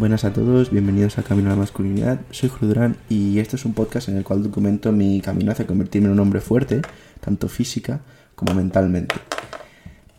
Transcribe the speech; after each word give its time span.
Buenas 0.00 0.24
a 0.24 0.32
todos, 0.32 0.70
bienvenidos 0.70 1.18
a 1.18 1.22
Camino 1.22 1.48
a 1.48 1.52
la 1.52 1.58
Masculinidad. 1.58 2.22
Soy 2.30 2.48
Judurán 2.48 2.96
y 3.10 3.38
este 3.38 3.56
es 3.56 3.66
un 3.66 3.74
podcast 3.74 4.08
en 4.08 4.16
el 4.16 4.24
cual 4.24 4.42
documento 4.42 4.92
mi 4.92 5.20
camino 5.20 5.52
hacia 5.52 5.66
convertirme 5.66 6.06
en 6.06 6.14
un 6.14 6.20
hombre 6.20 6.40
fuerte, 6.40 6.80
tanto 7.20 7.50
física 7.50 8.00
como 8.34 8.54
mentalmente. 8.54 9.14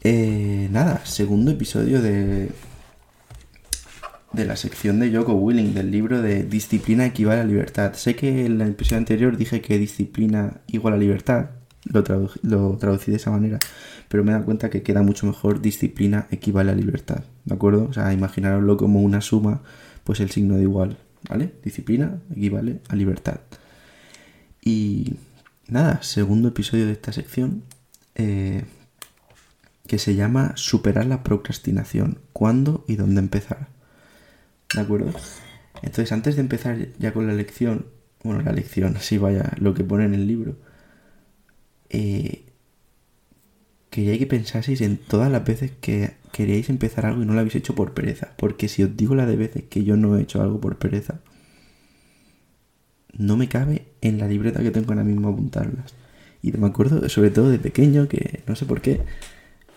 Eh, 0.04 0.68
nada, 0.70 1.04
segundo 1.04 1.50
episodio 1.50 2.00
de, 2.00 2.52
de 4.34 4.46
la 4.46 4.56
sección 4.56 5.00
de 5.00 5.10
Yoko 5.10 5.34
Willing, 5.34 5.74
del 5.74 5.90
libro 5.90 6.22
de 6.22 6.44
Disciplina 6.44 7.08
equivale 7.08 7.42
a 7.42 7.46
libertad. 7.46 7.94
Sé 7.94 8.16
que 8.16 8.46
en 8.46 8.62
el 8.62 8.70
episodio 8.70 9.00
anterior 9.00 9.36
dije 9.36 9.62
que 9.62 9.80
disciplina 9.80 10.62
igual 10.68 10.94
a 10.94 10.98
libertad, 10.98 11.50
lo, 11.86 12.30
lo 12.44 12.78
traducí 12.78 13.12
de 13.12 13.18
esa 13.18 13.32
manera, 13.32 13.60
pero 14.08 14.24
me 14.24 14.32
he 14.32 14.34
dado 14.34 14.46
cuenta 14.46 14.70
que 14.70 14.84
queda 14.84 15.02
mucho 15.02 15.26
mejor 15.26 15.62
disciplina 15.62 16.28
equivale 16.32 16.72
a 16.72 16.76
libertad, 16.76 17.24
¿de 17.46 17.54
acuerdo? 17.54 17.86
O 17.90 17.94
sea, 17.94 18.14
imaginaroslo 18.14 18.78
como 18.78 19.02
una 19.02 19.22
suma, 19.22 19.62
pues 20.04 20.20
el 20.20 20.32
signo 20.32 20.56
de 20.56 20.64
igual, 20.64 20.98
¿vale? 21.30 21.54
Disciplina 21.64 22.20
equivale 22.32 22.82
a 22.90 22.96
libertad. 22.96 23.40
Y 24.64 25.16
nada, 25.68 26.04
segundo 26.04 26.50
episodio 26.50 26.86
de 26.86 26.92
esta 26.92 27.12
sección, 27.12 27.64
eh, 28.16 28.64
que 29.88 29.98
se 29.98 30.16
llama 30.16 30.54
Superar 30.56 31.06
la 31.06 31.24
procrastinación, 31.24 32.20
cuándo 32.34 32.86
y 32.88 32.96
dónde 32.96 33.20
empezar. 33.20 33.68
¿De 34.74 34.82
acuerdo? 34.82 35.12
Entonces, 35.82 36.12
antes 36.12 36.36
de 36.36 36.42
empezar 36.42 36.78
ya 37.00 37.14
con 37.14 37.28
la 37.28 37.34
lección, 37.34 37.88
bueno, 38.24 38.42
la 38.42 38.52
lección, 38.52 38.96
así 38.96 39.18
vaya, 39.18 39.52
lo 39.58 39.74
que 39.74 39.84
pone 39.84 40.06
en 40.06 40.14
el 40.14 40.28
libro, 40.28 40.56
eh, 41.92 42.44
quería 43.90 44.18
que 44.18 44.26
pensaseis 44.26 44.82
en 44.82 44.98
todas 44.98 45.32
las 45.32 45.46
veces 45.46 45.72
que 45.82 46.14
queríais 46.32 46.70
empezar 46.70 47.06
algo 47.06 47.22
y 47.22 47.26
no 47.26 47.34
lo 47.34 47.40
habéis 47.40 47.56
hecho 47.56 47.76
por 47.76 47.94
pereza. 47.94 48.30
Porque 48.38 48.70
si 48.70 48.84
os 48.84 48.96
digo 48.98 49.14
la 49.14 49.26
de 49.26 49.36
veces 49.36 49.64
que 49.70 49.84
yo 49.84 49.98
no 49.98 50.18
he 50.18 50.22
hecho 50.22 50.42
algo 50.42 50.60
por 50.60 50.78
pereza, 50.78 51.20
no 53.18 53.38
me 53.38 53.50
cabe 53.50 53.86
en 54.02 54.18
la 54.18 54.28
libreta 54.28 54.64
que 54.64 54.72
tengo 54.72 54.92
ahora 54.92 55.04
mismo 55.04 55.30
apuntarlas. 55.30 55.94
Y 56.42 56.54
me 56.54 56.68
acuerdo, 56.68 57.08
sobre 57.10 57.30
todo 57.30 57.50
de 57.50 57.60
pequeño, 57.60 58.08
que 58.08 58.42
no 58.48 58.56
sé 58.56 58.66
por 58.66 58.82
qué, 58.82 59.02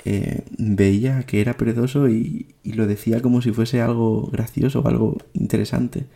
eh, 0.05 0.43
veía 0.59 1.25
que 1.25 1.41
era 1.41 1.57
perezoso 1.57 2.09
y, 2.09 2.55
lo 2.65 2.87
decía 2.87 3.21
como 3.21 3.43
si 3.43 3.53
fuese 3.53 3.81
algo 3.81 4.29
gracioso 4.33 4.81
o 4.81 4.89
algo 4.89 5.19
interesante. 5.35 6.07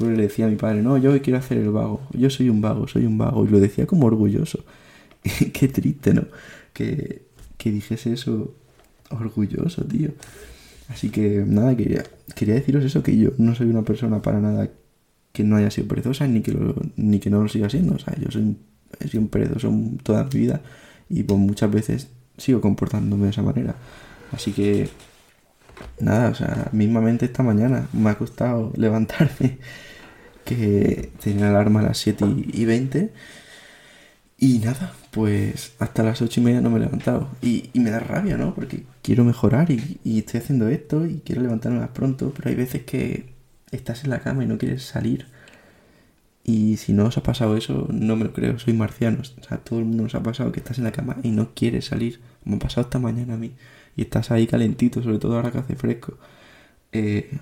Me 0.00 0.16
le 0.16 0.22
decía 0.22 0.46
a 0.46 0.48
mi 0.48 0.56
padre, 0.56 0.82
no, 0.82 0.98
yo 0.98 1.20
quiero 1.22 1.38
hacer 1.38 1.58
el 1.58 1.70
vago, 1.70 2.02
yo 2.12 2.30
soy 2.30 2.50
un 2.50 2.60
vago, 2.60 2.86
soy 2.88 3.06
un 3.06 3.18
vago. 3.18 3.44
Y 3.44 3.48
lo 3.48 3.58
decía 3.58 3.86
como 3.86 4.06
orgulloso. 4.06 4.64
Qué 5.52 5.68
triste, 5.68 6.14
¿no? 6.14 6.26
Que, 6.72 7.22
que 7.56 7.70
dijese 7.70 8.12
eso 8.12 8.54
orgulloso, 9.10 9.84
tío. 9.84 10.10
Así 10.88 11.10
que 11.10 11.44
nada, 11.46 11.76
quería, 11.76 12.04
quería 12.34 12.54
deciros 12.54 12.84
eso, 12.84 13.02
que 13.02 13.16
yo 13.16 13.30
no 13.38 13.54
soy 13.54 13.68
una 13.68 13.82
persona 13.82 14.22
para 14.22 14.40
nada 14.40 14.70
que 15.32 15.44
no 15.44 15.56
haya 15.56 15.70
sido 15.70 15.88
perezosa 15.88 16.26
ni 16.26 16.40
que, 16.40 16.56
ni 16.96 17.20
que 17.20 17.30
no 17.30 17.42
lo 17.42 17.48
siga 17.48 17.68
siendo. 17.68 17.94
O 17.94 17.98
sea, 17.98 18.14
yo 18.16 18.30
soy, 18.30 18.56
he 19.00 19.08
sido 19.08 19.22
un 19.22 19.28
perezoso 19.28 19.72
toda 20.02 20.24
mi 20.24 20.40
vida 20.40 20.62
y 21.08 21.22
pues 21.22 21.38
muchas 21.38 21.70
veces 21.70 22.08
sigo 22.36 22.60
comportándome 22.60 23.24
de 23.24 23.30
esa 23.30 23.42
manera. 23.42 23.74
Así 24.32 24.52
que, 24.52 24.88
nada, 26.00 26.30
o 26.30 26.34
sea, 26.34 26.68
mismamente 26.72 27.26
esta 27.26 27.42
mañana 27.42 27.88
me 27.92 28.10
ha 28.10 28.18
costado 28.18 28.72
levantarme, 28.76 29.58
que 30.44 31.10
tenía 31.22 31.50
alarma 31.50 31.80
a 31.80 31.84
las 31.84 31.98
7 31.98 32.24
y 32.52 32.64
20. 32.64 33.12
Y 34.38 34.58
nada, 34.60 34.94
pues 35.10 35.72
hasta 35.78 36.02
las 36.02 36.22
8 36.22 36.40
y 36.40 36.44
media 36.44 36.60
no 36.60 36.70
me 36.70 36.78
he 36.78 36.80
levantado. 36.80 37.28
Y, 37.42 37.70
me 37.74 37.90
da 37.90 38.00
rabia, 38.00 38.36
¿no? 38.36 38.54
Porque 38.54 38.84
quiero 39.02 39.24
mejorar 39.24 39.70
y, 39.70 39.98
y 40.04 40.18
estoy 40.18 40.40
haciendo 40.40 40.68
esto 40.68 41.06
y 41.06 41.22
quiero 41.24 41.42
levantarme 41.42 41.80
más 41.80 41.90
pronto, 41.90 42.32
pero 42.36 42.50
hay 42.50 42.56
veces 42.56 42.84
que 42.84 43.32
estás 43.70 44.04
en 44.04 44.10
la 44.10 44.20
cama 44.20 44.44
y 44.44 44.46
no 44.46 44.58
quieres 44.58 44.82
salir 44.84 45.26
y 46.48 46.78
si 46.78 46.94
no 46.94 47.04
os 47.04 47.18
ha 47.18 47.22
pasado 47.22 47.58
eso, 47.58 47.86
no 47.90 48.16
me 48.16 48.24
lo 48.24 48.32
creo, 48.32 48.58
soy 48.58 48.72
marciano. 48.72 49.18
O 49.20 49.44
sea, 49.44 49.58
todo 49.58 49.80
el 49.80 49.84
mundo 49.84 50.04
nos 50.04 50.14
ha 50.14 50.22
pasado 50.22 50.50
que 50.50 50.60
estás 50.60 50.78
en 50.78 50.84
la 50.84 50.92
cama 50.92 51.18
y 51.22 51.30
no 51.30 51.50
quieres 51.54 51.84
salir, 51.84 52.20
como 52.42 52.56
ha 52.56 52.58
pasado 52.58 52.86
esta 52.86 52.98
mañana 52.98 53.34
a 53.34 53.36
mí. 53.36 53.52
Y 53.96 54.02
estás 54.02 54.30
ahí 54.30 54.46
calentito, 54.46 55.02
sobre 55.02 55.18
todo 55.18 55.36
ahora 55.36 55.50
que 55.52 55.58
hace 55.58 55.76
fresco. 55.76 56.16
Eh, 56.92 57.38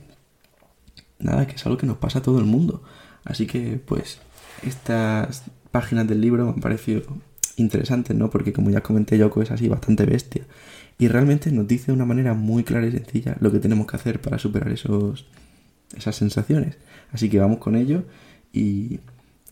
nada, 1.21 1.47
que 1.47 1.55
es 1.55 1.65
algo 1.67 1.79
que 1.79 1.87
nos 1.87 1.99
pasa 1.99 2.19
a 2.19 2.23
todo 2.23 2.41
el 2.41 2.47
mundo. 2.47 2.83
Así 3.25 3.47
que, 3.47 3.81
pues, 3.87 4.19
estas 4.65 5.45
páginas 5.71 6.09
del 6.09 6.21
libro 6.21 6.45
me 6.45 6.51
han 6.51 6.61
parecido 6.61 7.03
interesantes, 7.57 8.15
¿no? 8.17 8.31
Porque 8.31 8.53
como 8.53 8.71
ya 8.71 8.83
comenté, 8.83 9.19
Yoko 9.19 9.43
es 9.43 9.51
así, 9.51 9.69
bastante 9.69 10.05
bestia. 10.05 10.45
Y 10.99 11.09
realmente 11.09 11.51
nos 11.51 11.67
dice 11.67 11.87
de 11.87 11.93
una 11.93 12.05
manera 12.05 12.35
muy 12.35 12.65
clara 12.65 12.87
y 12.87 12.93
sencilla 12.93 13.37
lo 13.41 13.53
que 13.53 13.59
tenemos 13.59 13.87
que 13.87 13.97
hacer 13.97 14.21
para 14.21 14.39
superar 14.39 14.73
esos, 14.73 15.27
esas 15.97 16.17
sensaciones. 16.17 16.77
Así 17.13 17.29
que 17.29 17.39
vamos 17.39 17.59
con 17.59 17.77
ello 17.77 18.05
y 18.53 19.01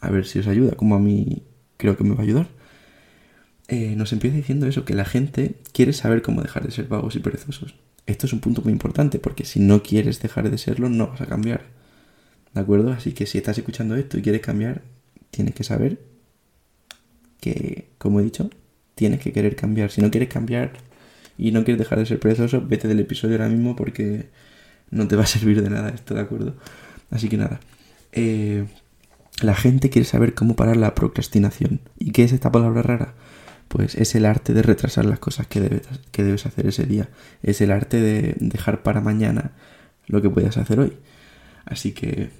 a 0.00 0.10
ver 0.10 0.26
si 0.26 0.38
os 0.38 0.46
ayuda, 0.46 0.72
como 0.76 0.94
a 0.94 0.98
mí 0.98 1.42
creo 1.76 1.96
que 1.96 2.04
me 2.04 2.14
va 2.14 2.20
a 2.20 2.24
ayudar. 2.24 2.48
Eh, 3.68 3.94
nos 3.96 4.12
empieza 4.12 4.36
diciendo 4.36 4.66
eso, 4.66 4.84
que 4.84 4.94
la 4.94 5.04
gente 5.04 5.56
quiere 5.72 5.92
saber 5.92 6.22
cómo 6.22 6.42
dejar 6.42 6.64
de 6.64 6.70
ser 6.70 6.86
vagos 6.86 7.16
y 7.16 7.20
perezosos. 7.20 7.74
Esto 8.06 8.26
es 8.26 8.32
un 8.34 8.40
punto 8.40 8.60
muy 8.62 8.72
importante, 8.72 9.18
porque 9.18 9.44
si 9.44 9.60
no 9.60 9.82
quieres 9.82 10.20
dejar 10.20 10.50
de 10.50 10.58
serlo, 10.58 10.90
no 10.90 11.08
vas 11.08 11.22
a 11.22 11.26
cambiar. 11.26 11.62
¿De 12.52 12.60
acuerdo? 12.60 12.92
Así 12.92 13.12
que 13.12 13.26
si 13.26 13.38
estás 13.38 13.56
escuchando 13.56 13.96
esto 13.96 14.18
y 14.18 14.22
quieres 14.22 14.42
cambiar, 14.42 14.82
tienes 15.30 15.54
que 15.54 15.64
saber 15.64 15.98
que, 17.44 17.90
como 17.98 18.20
he 18.20 18.22
dicho, 18.22 18.48
tienes 18.94 19.20
que 19.20 19.32
querer 19.32 19.54
cambiar. 19.54 19.90
Si 19.90 20.00
no 20.00 20.10
quieres 20.10 20.30
cambiar 20.30 20.72
y 21.36 21.52
no 21.52 21.62
quieres 21.62 21.78
dejar 21.78 21.98
de 21.98 22.06
ser 22.06 22.18
perezoso, 22.18 22.62
vete 22.66 22.88
del 22.88 23.00
episodio 23.00 23.34
ahora 23.34 23.50
mismo 23.50 23.76
porque 23.76 24.30
no 24.90 25.06
te 25.06 25.16
va 25.16 25.24
a 25.24 25.26
servir 25.26 25.62
de 25.62 25.68
nada 25.68 25.90
esto, 25.90 26.14
¿de 26.14 26.22
acuerdo? 26.22 26.56
Así 27.10 27.28
que 27.28 27.36
nada. 27.36 27.60
Eh, 28.12 28.64
la 29.42 29.54
gente 29.54 29.90
quiere 29.90 30.06
saber 30.06 30.34
cómo 30.34 30.56
parar 30.56 30.78
la 30.78 30.94
procrastinación. 30.94 31.80
¿Y 31.98 32.12
qué 32.12 32.24
es 32.24 32.32
esta 32.32 32.50
palabra 32.50 32.80
rara? 32.80 33.14
Pues 33.68 33.94
es 33.94 34.14
el 34.14 34.24
arte 34.24 34.54
de 34.54 34.62
retrasar 34.62 35.04
las 35.04 35.18
cosas 35.18 35.46
que 35.46 35.60
debes, 35.60 35.82
que 36.12 36.24
debes 36.24 36.46
hacer 36.46 36.66
ese 36.66 36.84
día. 36.86 37.10
Es 37.42 37.60
el 37.60 37.72
arte 37.72 38.00
de 38.00 38.36
dejar 38.38 38.82
para 38.82 39.02
mañana 39.02 39.52
lo 40.06 40.22
que 40.22 40.30
puedas 40.30 40.56
hacer 40.56 40.80
hoy. 40.80 40.96
Así 41.66 41.92
que 41.92 42.30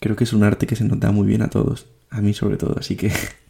creo 0.00 0.16
que 0.16 0.24
es 0.24 0.32
un 0.32 0.42
arte 0.42 0.66
que 0.66 0.74
se 0.74 0.84
nos 0.84 0.98
da 0.98 1.12
muy 1.12 1.28
bien 1.28 1.42
a 1.42 1.50
todos. 1.50 1.86
A 2.10 2.20
mí 2.20 2.34
sobre 2.34 2.56
todo. 2.56 2.76
Así 2.76 2.96
que 2.96 3.12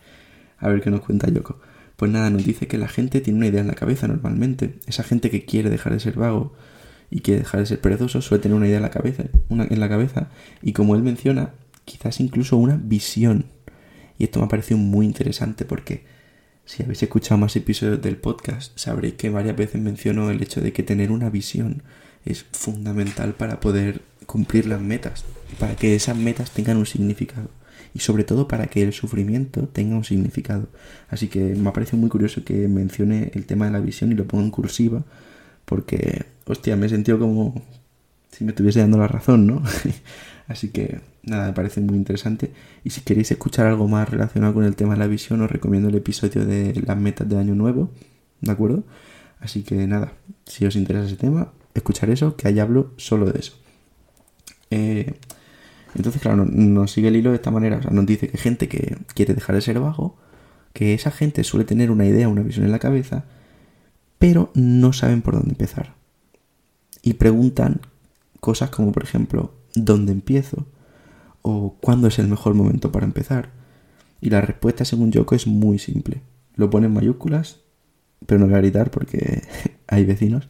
a 0.60 0.69
ver 0.69 0.81
qué 0.82 0.91
nos 0.91 1.00
cuenta 1.00 1.28
Yoko. 1.28 1.59
Pues 1.97 2.10
nada, 2.10 2.31
nos 2.31 2.44
dice 2.44 2.66
que 2.66 2.78
la 2.78 2.88
gente 2.88 3.21
tiene 3.21 3.38
una 3.38 3.48
idea 3.48 3.60
en 3.60 3.66
la 3.66 3.75
cabeza 3.75 4.09
normalmente. 4.09 4.78
Esa 4.87 5.03
gente 5.03 5.31
que 5.31 5.44
quiere 5.44 5.69
dejar 5.69 5.93
de 5.93 6.00
ser 6.00 6.15
vago 6.15 6.54
y 7.10 7.21
quiere 7.21 7.41
dejar 7.41 7.60
de 7.60 7.66
ser 7.66 7.81
perezoso 7.81 8.22
suele 8.22 8.43
tener 8.43 8.56
una 8.56 8.66
idea 8.66 8.78
en 8.78 8.82
la 8.82 8.91
cabeza, 8.91 9.25
una, 9.48 9.65
en 9.65 9.81
la 9.81 9.88
cabeza. 9.88 10.31
Y 10.62 10.72
como 10.72 10.94
él 10.94 11.03
menciona, 11.03 11.50
quizás 11.84 12.21
incluso 12.21 12.56
una 12.56 12.76
visión. 12.82 13.47
Y 14.16 14.25
esto 14.25 14.38
me 14.38 14.47
ha 14.47 14.48
parecido 14.48 14.78
muy 14.78 15.04
interesante 15.04 15.65
porque 15.65 16.04
si 16.65 16.82
habéis 16.82 17.03
escuchado 17.03 17.38
más 17.38 17.56
episodios 17.56 18.00
del 18.00 18.16
podcast, 18.16 18.78
sabréis 18.78 19.15
que 19.15 19.28
varias 19.28 19.56
veces 19.56 19.81
menciono 19.81 20.31
el 20.31 20.42
hecho 20.42 20.60
de 20.60 20.72
que 20.72 20.82
tener 20.82 21.10
una 21.10 21.28
visión 21.28 21.82
es 22.25 22.47
fundamental 22.53 23.34
para 23.34 23.60
poder 23.60 24.03
cumplir 24.27 24.66
las 24.66 24.81
metas, 24.81 25.25
para 25.59 25.75
que 25.75 25.94
esas 25.94 26.16
metas 26.16 26.50
tengan 26.50 26.77
un 26.77 26.87
significado 26.87 27.50
y 27.95 28.01
sobre 28.01 28.25
todo 28.25 28.49
para 28.49 28.67
que 28.67 28.83
el 28.83 28.93
sufrimiento 28.93 29.69
tenga 29.69 29.97
un 29.97 30.05
significado. 30.05 30.69
Así 31.09 31.28
que 31.28 31.41
me 31.41 31.69
ha 31.69 31.73
parecido 31.73 31.99
muy 31.99 32.11
curioso 32.11 32.45
que 32.45 32.69
mencione 32.69 33.31
el 33.34 33.47
tema 33.47 33.67
de 33.67 33.73
la 33.73 33.81
visión 33.81 34.12
y 34.12 34.15
lo 34.15 34.27
ponga 34.27 34.45
en 34.45 34.51
cursiva 34.51 35.05
porque, 35.65 36.27
hostia, 36.47 36.77
me 36.77 36.87
he 36.87 36.89
sentido 36.89 37.19
como 37.19 37.62
si 38.33 38.45
me 38.45 38.51
estuviese 38.51 38.81
dando 38.81 38.99
la 38.99 39.09
razón, 39.09 39.47
¿no? 39.47 39.62
Así 40.49 40.71
que 40.71 41.01
nada, 41.23 41.47
me 41.47 41.53
parece 41.53 41.81
muy 41.81 41.97
interesante. 41.97 42.53
Y 42.83 42.91
si 42.91 43.03
queréis 43.03 43.31
escuchar 43.31 43.67
algo 43.67 43.87
más 43.87 44.09
relacionado 44.09 44.54
con 44.54 44.65
el 44.65 44.75
tema 44.75 44.95
de 44.95 45.01
la 45.01 45.07
visión, 45.07 45.41
os 45.42 45.51
recomiendo 45.51 45.89
el 45.89 45.95
episodio 45.95 46.45
de 46.45 46.75
las 46.84 46.97
metas 46.97 47.28
de 47.28 47.39
año 47.39 47.54
nuevo, 47.54 47.91
¿de 48.41 48.51
acuerdo? 48.51 48.84
Así 49.39 49.63
que 49.63 49.87
nada, 49.87 50.13
si 50.45 50.66
os 50.66 50.77
interesa 50.77 51.07
ese 51.07 51.16
tema, 51.16 51.53
escuchar 51.75 52.10
eso, 52.10 52.37
que 52.37 52.48
ahí 52.48 52.59
hablo 52.59 52.92
solo 52.97 53.31
de 53.31 53.39
eso. 53.39 53.53
Eh, 54.71 55.15
entonces, 55.95 56.22
claro, 56.22 56.45
nos, 56.45 56.92
sigue 56.92 57.09
el 57.09 57.16
hilo 57.16 57.31
de 57.31 57.37
esta 57.37 57.51
manera. 57.51 57.78
O 57.78 57.83
sea, 57.83 57.91
nos 57.91 58.07
dice 58.07 58.28
que 58.28 58.39
gente 58.39 58.69
que 58.69 58.98
quiere 59.15 59.34
dejar 59.34 59.54
de 59.54 59.63
ser 59.63 59.81
vago, 59.81 60.16
que 60.72 60.95
esa 60.95 61.10
gente 61.10 61.45
suele 61.45 61.65
tener 61.65 61.91
una 61.91 62.07
idea, 62.07 62.28
una 62.28 62.42
visión 62.42 62.65
en 62.65 62.72
la 62.72 62.78
cabeza, 62.78 63.25
pero 64.19 64.51
no 64.54 64.92
saben 64.92 65.22
por 65.22 65.34
dónde 65.34 65.51
empezar. 65.51 65.95
Y 67.03 67.15
preguntan 67.15 67.81
cosas 68.41 68.71
como, 68.71 68.92
por 68.92 69.03
ejemplo, 69.03 69.54
¿dónde 69.75 70.13
empiezo? 70.13 70.66
¿O 71.42 71.77
cuándo 71.81 72.09
es 72.09 72.19
el 72.19 72.28
mejor 72.28 72.54
momento 72.54 72.92
para 72.92 73.07
empezar? 73.07 73.51
Y 74.21 74.31
la 74.31 74.41
respuesta, 74.41 74.84
según 74.84 75.10
Yoko, 75.10 75.34
es 75.34 75.47
muy 75.47 75.78
simple. 75.78 76.22
Lo 76.54 76.69
pone 76.71 76.87
en 76.87 76.92
mayúsculas, 76.92 77.60
pero 78.27 78.39
no 78.39 78.47
voy 78.47 78.54
a 78.54 78.59
gritar 78.59 78.91
porque 78.91 79.42
hay 79.89 80.04
vecinos. 80.04 80.48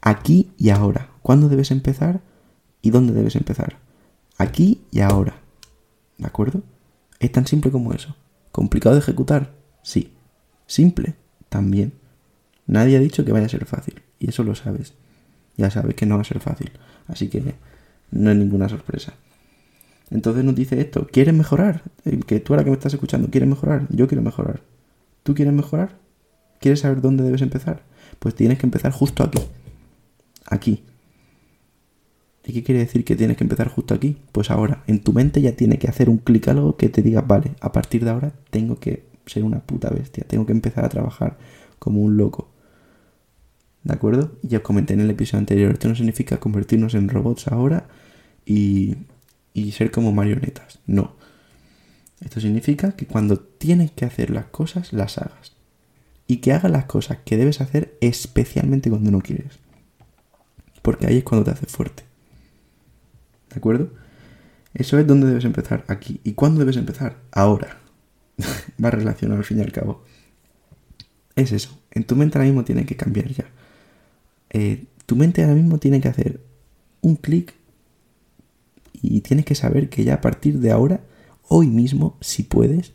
Aquí 0.00 0.52
y 0.56 0.70
ahora. 0.70 1.10
¿Cuándo 1.20 1.48
debes 1.48 1.70
empezar? 1.70 2.20
¿Y 2.80 2.90
dónde 2.90 3.12
debes 3.12 3.36
empezar? 3.36 3.81
Aquí 4.42 4.80
y 4.90 4.98
ahora. 4.98 5.36
¿De 6.18 6.26
acuerdo? 6.26 6.64
Es 7.20 7.30
tan 7.30 7.46
simple 7.46 7.70
como 7.70 7.92
eso. 7.92 8.16
¿Complicado 8.50 8.96
de 8.96 9.00
ejecutar? 9.00 9.52
Sí. 9.84 10.12
¿Simple? 10.66 11.14
También. 11.48 11.92
Nadie 12.66 12.96
ha 12.96 13.00
dicho 13.00 13.24
que 13.24 13.30
vaya 13.30 13.46
a 13.46 13.48
ser 13.48 13.66
fácil. 13.66 14.02
Y 14.18 14.30
eso 14.30 14.42
lo 14.42 14.56
sabes. 14.56 14.94
Ya 15.56 15.70
sabes 15.70 15.94
que 15.94 16.06
no 16.06 16.16
va 16.16 16.22
a 16.22 16.24
ser 16.24 16.40
fácil. 16.40 16.72
Así 17.06 17.28
que 17.28 17.54
no 18.10 18.32
es 18.32 18.36
ninguna 18.36 18.68
sorpresa. 18.68 19.14
Entonces 20.10 20.42
nos 20.42 20.56
dice 20.56 20.80
esto, 20.80 21.06
¿quieres 21.06 21.34
mejorar? 21.34 21.82
Eh, 22.04 22.18
que 22.26 22.40
tú 22.40 22.52
ahora 22.52 22.64
que 22.64 22.70
me 22.70 22.76
estás 22.76 22.94
escuchando, 22.94 23.30
¿quieres 23.30 23.48
mejorar? 23.48 23.86
Yo 23.90 24.08
quiero 24.08 24.22
mejorar. 24.22 24.60
¿Tú 25.22 25.36
quieres 25.36 25.54
mejorar? 25.54 26.00
¿Quieres 26.58 26.80
saber 26.80 27.00
dónde 27.00 27.22
debes 27.22 27.42
empezar? 27.42 27.84
Pues 28.18 28.34
tienes 28.34 28.58
que 28.58 28.66
empezar 28.66 28.90
justo 28.90 29.22
aquí. 29.22 29.38
Aquí. 30.46 30.82
¿Y 32.44 32.52
qué 32.52 32.62
quiere 32.64 32.80
decir 32.80 33.04
que 33.04 33.14
tienes 33.14 33.36
que 33.36 33.44
empezar 33.44 33.68
justo 33.68 33.94
aquí? 33.94 34.16
Pues 34.32 34.50
ahora, 34.50 34.82
en 34.86 35.00
tu 35.00 35.12
mente 35.12 35.40
ya 35.40 35.52
tiene 35.52 35.78
que 35.78 35.88
hacer 35.88 36.10
un 36.10 36.18
clic 36.18 36.48
algo 36.48 36.76
que 36.76 36.88
te 36.88 37.02
diga, 37.02 37.20
vale, 37.22 37.52
a 37.60 37.70
partir 37.70 38.04
de 38.04 38.10
ahora 38.10 38.32
tengo 38.50 38.80
que 38.80 39.04
ser 39.26 39.44
una 39.44 39.60
puta 39.60 39.90
bestia, 39.90 40.24
tengo 40.26 40.44
que 40.44 40.52
empezar 40.52 40.84
a 40.84 40.88
trabajar 40.88 41.38
como 41.78 42.00
un 42.00 42.16
loco. 42.16 42.48
¿De 43.84 43.94
acuerdo? 43.94 44.32
Ya 44.42 44.58
os 44.58 44.64
comenté 44.64 44.94
en 44.94 45.00
el 45.00 45.10
episodio 45.10 45.40
anterior, 45.40 45.72
esto 45.72 45.88
no 45.88 45.94
significa 45.94 46.38
convertirnos 46.38 46.94
en 46.94 47.08
robots 47.08 47.48
ahora 47.48 47.88
y, 48.44 48.96
y 49.54 49.72
ser 49.72 49.90
como 49.90 50.12
marionetas. 50.12 50.80
No. 50.86 51.14
Esto 52.20 52.40
significa 52.40 52.92
que 52.92 53.06
cuando 53.06 53.38
tienes 53.38 53.90
que 53.90 54.04
hacer 54.04 54.30
las 54.30 54.46
cosas, 54.46 54.92
las 54.92 55.18
hagas. 55.18 55.52
Y 56.28 56.36
que 56.36 56.52
hagas 56.52 56.70
las 56.70 56.84
cosas 56.84 57.18
que 57.24 57.36
debes 57.36 57.60
hacer 57.60 57.96
especialmente 58.00 58.90
cuando 58.90 59.10
no 59.10 59.20
quieres. 59.20 59.58
Porque 60.82 61.06
ahí 61.06 61.18
es 61.18 61.24
cuando 61.24 61.44
te 61.44 61.50
haces 61.50 61.70
fuerte. 61.70 62.04
¿De 63.52 63.58
acuerdo? 63.58 63.90
Eso 64.74 64.98
es 64.98 65.06
donde 65.06 65.26
debes 65.26 65.44
empezar, 65.44 65.84
aquí. 65.88 66.20
¿Y 66.24 66.32
cuándo 66.32 66.60
debes 66.60 66.76
empezar? 66.76 67.18
Ahora. 67.30 67.78
Va 68.82 68.90
relacionado 68.90 69.38
al 69.38 69.44
fin 69.44 69.58
y 69.58 69.62
al 69.62 69.72
cabo. 69.72 70.04
Es 71.36 71.52
eso. 71.52 71.78
En 71.90 72.04
tu 72.04 72.16
mente 72.16 72.38
ahora 72.38 72.46
mismo 72.46 72.64
tiene 72.64 72.86
que 72.86 72.96
cambiar 72.96 73.28
ya. 73.28 73.44
Eh, 74.50 74.84
tu 75.06 75.16
mente 75.16 75.42
ahora 75.42 75.54
mismo 75.54 75.78
tiene 75.78 76.00
que 76.00 76.08
hacer 76.08 76.40
un 77.00 77.16
clic 77.16 77.54
y 79.02 79.20
tienes 79.20 79.44
que 79.44 79.54
saber 79.54 79.88
que 79.88 80.04
ya 80.04 80.14
a 80.14 80.20
partir 80.20 80.60
de 80.60 80.70
ahora, 80.70 81.00
hoy 81.48 81.66
mismo, 81.66 82.16
si 82.20 82.44
puedes, 82.44 82.92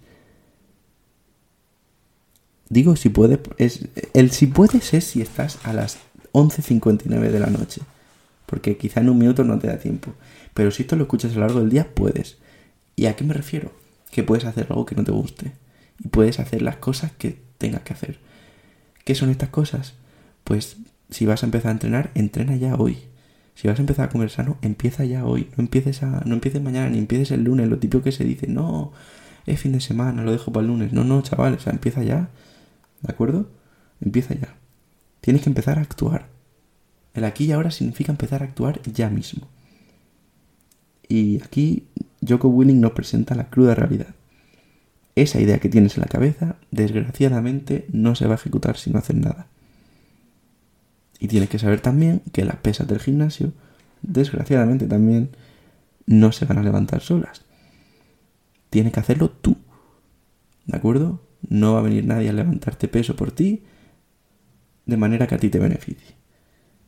digo 2.69 2.95
si 2.95 3.09
puedes, 3.09 3.39
es, 3.57 3.87
el 4.13 4.31
si 4.31 4.47
puedes 4.47 4.93
es 4.93 5.03
si 5.03 5.21
estás 5.21 5.59
a 5.63 5.73
las 5.73 5.97
11.59 6.31 7.31
de 7.31 7.39
la 7.39 7.47
noche, 7.47 7.81
porque 8.45 8.77
quizá 8.77 9.01
en 9.01 9.09
un 9.09 9.17
minuto 9.17 9.43
no 9.43 9.59
te 9.59 9.67
da 9.67 9.77
tiempo, 9.77 10.13
pero 10.57 10.71
si 10.71 10.81
esto 10.81 10.95
lo 10.95 11.03
escuchas 11.03 11.33
a 11.33 11.35
lo 11.35 11.41
largo 11.41 11.59
del 11.59 11.69
día, 11.69 11.93
puedes. 11.93 12.39
¿Y 12.95 13.05
a 13.05 13.15
qué 13.15 13.23
me 13.23 13.35
refiero? 13.35 13.71
Que 14.09 14.23
puedes 14.23 14.43
hacer 14.43 14.65
algo 14.71 14.87
que 14.87 14.95
no 14.95 15.03
te 15.03 15.11
guste 15.11 15.51
y 16.03 16.07
puedes 16.07 16.39
hacer 16.39 16.63
las 16.63 16.77
cosas 16.77 17.11
que 17.11 17.39
tengas 17.59 17.83
que 17.83 17.93
hacer. 17.93 18.17
¿Qué 19.05 19.13
son 19.13 19.29
estas 19.29 19.49
cosas? 19.49 19.93
Pues 20.43 20.77
si 21.11 21.27
vas 21.27 21.43
a 21.43 21.45
empezar 21.45 21.69
a 21.69 21.73
entrenar, 21.73 22.09
entrena 22.15 22.55
ya 22.55 22.73
hoy. 22.73 22.97
Si 23.53 23.67
vas 23.67 23.77
a 23.77 23.83
empezar 23.83 24.05
a 24.05 24.09
comer 24.09 24.31
sano, 24.31 24.57
empieza 24.63 25.05
ya 25.05 25.27
hoy. 25.27 25.47
No 25.57 25.63
empieces, 25.63 26.01
a, 26.01 26.23
no 26.25 26.33
empieces 26.33 26.59
mañana, 26.59 26.89
ni 26.89 26.97
empieces 26.97 27.29
el 27.29 27.43
lunes. 27.43 27.69
Lo 27.69 27.77
típico 27.77 28.03
que 28.03 28.11
se 28.11 28.23
dice, 28.23 28.47
no, 28.47 28.93
es 29.45 29.59
fin 29.59 29.73
de 29.73 29.79
semana, 29.79 30.23
lo 30.23 30.31
dejo 30.31 30.51
para 30.51 30.61
el 30.61 30.71
lunes. 30.71 30.91
No, 30.91 31.03
no, 31.03 31.21
chaval, 31.21 31.53
o 31.53 31.59
sea, 31.59 31.71
empieza 31.71 32.01
ya. 32.01 32.29
¿De 33.03 33.13
acuerdo? 33.13 33.47
Empieza 34.01 34.33
ya. 34.33 34.55
Tienes 35.21 35.43
que 35.43 35.51
empezar 35.51 35.77
a 35.77 35.83
actuar. 35.83 36.29
El 37.13 37.25
aquí 37.25 37.45
y 37.45 37.51
ahora 37.51 37.69
significa 37.69 38.11
empezar 38.11 38.41
a 38.41 38.45
actuar 38.45 38.81
ya 38.81 39.11
mismo. 39.11 39.47
Y 41.07 41.41
aquí 41.43 41.87
Joko 42.27 42.47
Willing 42.47 42.81
nos 42.81 42.91
presenta 42.91 43.35
la 43.35 43.49
cruda 43.49 43.75
realidad. 43.75 44.15
Esa 45.15 45.39
idea 45.41 45.59
que 45.59 45.69
tienes 45.69 45.97
en 45.97 46.01
la 46.01 46.07
cabeza, 46.07 46.57
desgraciadamente, 46.71 47.87
no 47.91 48.15
se 48.15 48.27
va 48.27 48.33
a 48.33 48.37
ejecutar 48.37 48.77
si 48.77 48.91
no 48.91 48.99
haces 48.99 49.15
nada. 49.15 49.47
Y 51.19 51.27
tienes 51.27 51.49
que 51.49 51.59
saber 51.59 51.81
también 51.81 52.21
que 52.31 52.45
las 52.45 52.57
pesas 52.57 52.87
del 52.87 52.99
gimnasio, 52.99 53.51
desgraciadamente 54.03 54.85
también, 54.85 55.31
no 56.05 56.31
se 56.31 56.45
van 56.45 56.59
a 56.59 56.63
levantar 56.63 57.01
solas. 57.01 57.41
Tienes 58.69 58.93
que 58.93 58.99
hacerlo 58.99 59.29
tú. 59.29 59.57
¿De 60.65 60.77
acuerdo? 60.77 61.21
No 61.49 61.73
va 61.73 61.79
a 61.79 61.83
venir 61.83 62.05
nadie 62.05 62.29
a 62.29 62.33
levantarte 62.33 62.87
peso 62.87 63.15
por 63.15 63.31
ti 63.31 63.63
de 64.85 64.97
manera 64.97 65.27
que 65.27 65.35
a 65.35 65.37
ti 65.37 65.49
te 65.49 65.59
beneficie. 65.59 66.15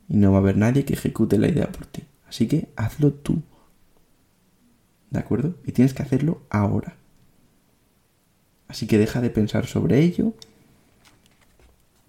Y 0.08 0.18
no 0.18 0.32
va 0.32 0.38
a 0.38 0.42
haber 0.42 0.58
nadie 0.58 0.86
que 0.86 0.94
ejecute 0.94 1.38
la 1.38 1.48
idea 1.48 1.72
por 1.72 1.86
ti. 1.86 2.04
Así 2.28 2.48
que 2.48 2.70
hazlo 2.76 3.12
tú. 3.12 3.42
¿De 5.10 5.20
acuerdo? 5.20 5.56
Y 5.66 5.72
tienes 5.72 5.94
que 5.94 6.04
hacerlo 6.04 6.42
ahora. 6.50 6.96
Así 8.68 8.88
que 8.88 8.98
deja 8.98 9.22
de 9.22 9.30
pensar 9.30 9.66
sobre 9.66 10.00
ello. 10.00 10.34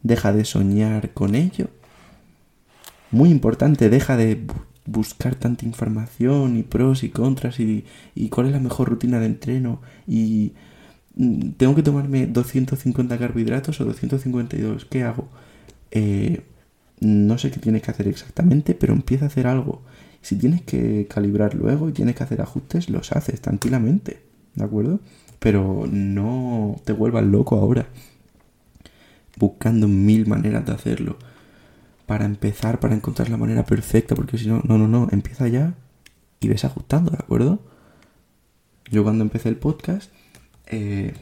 Deja 0.02 0.32
de 0.32 0.44
soñar 0.44 1.12
con 1.12 1.35
ello 1.35 1.69
muy 3.11 3.31
importante, 3.31 3.88
deja 3.91 4.17
de 4.17 4.47
buscar 4.87 5.35
tanta 5.35 5.64
información 5.64 6.56
y 6.56 6.62
pros 6.62 7.02
y 7.05 7.11
contras 7.11 7.61
y, 7.61 7.85
cuál 8.31 8.47
es 8.47 8.52
la 8.52 8.61
mejor 8.61 8.88
rutina 8.88 9.20
de 9.20 9.26
entreno 9.26 9.81
y 10.06 10.52
mm, 11.17 11.50
tengo 11.52 11.75
que 11.75 11.82
tomarme 11.82 12.26
250 12.26 13.19
carbohidratos 13.19 13.81
o 13.81 13.85
252, 13.85 14.85
¿qué 14.87 15.02
hago? 15.05 15.29
Eh, 15.91 16.43
no 17.00 17.38
sé 17.38 17.50
qué 17.50 17.61
tienes 17.61 17.82
que 17.82 17.91
hacer 17.91 18.08
exactamente, 18.08 18.75
pero 18.75 18.93
empieza 18.93 19.25
a 19.25 19.29
hacer 19.29 19.47
algo. 19.47 19.82
Si 20.22 20.37
tienes 20.37 20.62
que 20.62 21.06
calibrar 21.08 21.55
luego 21.55 21.88
y 21.88 21.93
tienes 21.93 22.14
que 22.14 22.25
hacer 22.25 22.40
ajustes, 22.40 22.90
los 22.90 23.12
haces 23.12 23.40
tranquilamente, 23.40 24.20
¿de 24.55 24.64
acuerdo? 24.64 25.00
Pero 25.38 25.87
no 25.90 26.76
te 26.84 26.93
vuelvas 26.93 27.25
loco 27.25 27.56
ahora, 27.56 27.88
buscando 29.38 29.88
mil 29.88 30.26
maneras 30.26 30.67
de 30.67 30.72
hacerlo 30.72 31.17
para 32.06 32.25
empezar, 32.25 32.81
para 32.81 32.94
encontrar 32.94 33.31
la 33.31 33.37
manera 33.37 33.64
perfecta, 33.64 34.14
porque 34.14 34.37
si 34.37 34.49
no, 34.49 34.61
no, 34.64 34.76
no, 34.76 34.88
no, 34.88 35.08
empieza 35.11 35.49
ya 35.49 35.75
y 36.40 36.49
ves 36.49 36.64
ajustando, 36.64 37.11
¿de 37.11 37.19
acuerdo? 37.19 37.61
Yo 38.90 39.05
cuando 39.05 39.23
empecé 39.23 39.49
el 39.49 39.56
podcast, 39.56 40.11
eh, 40.66 41.14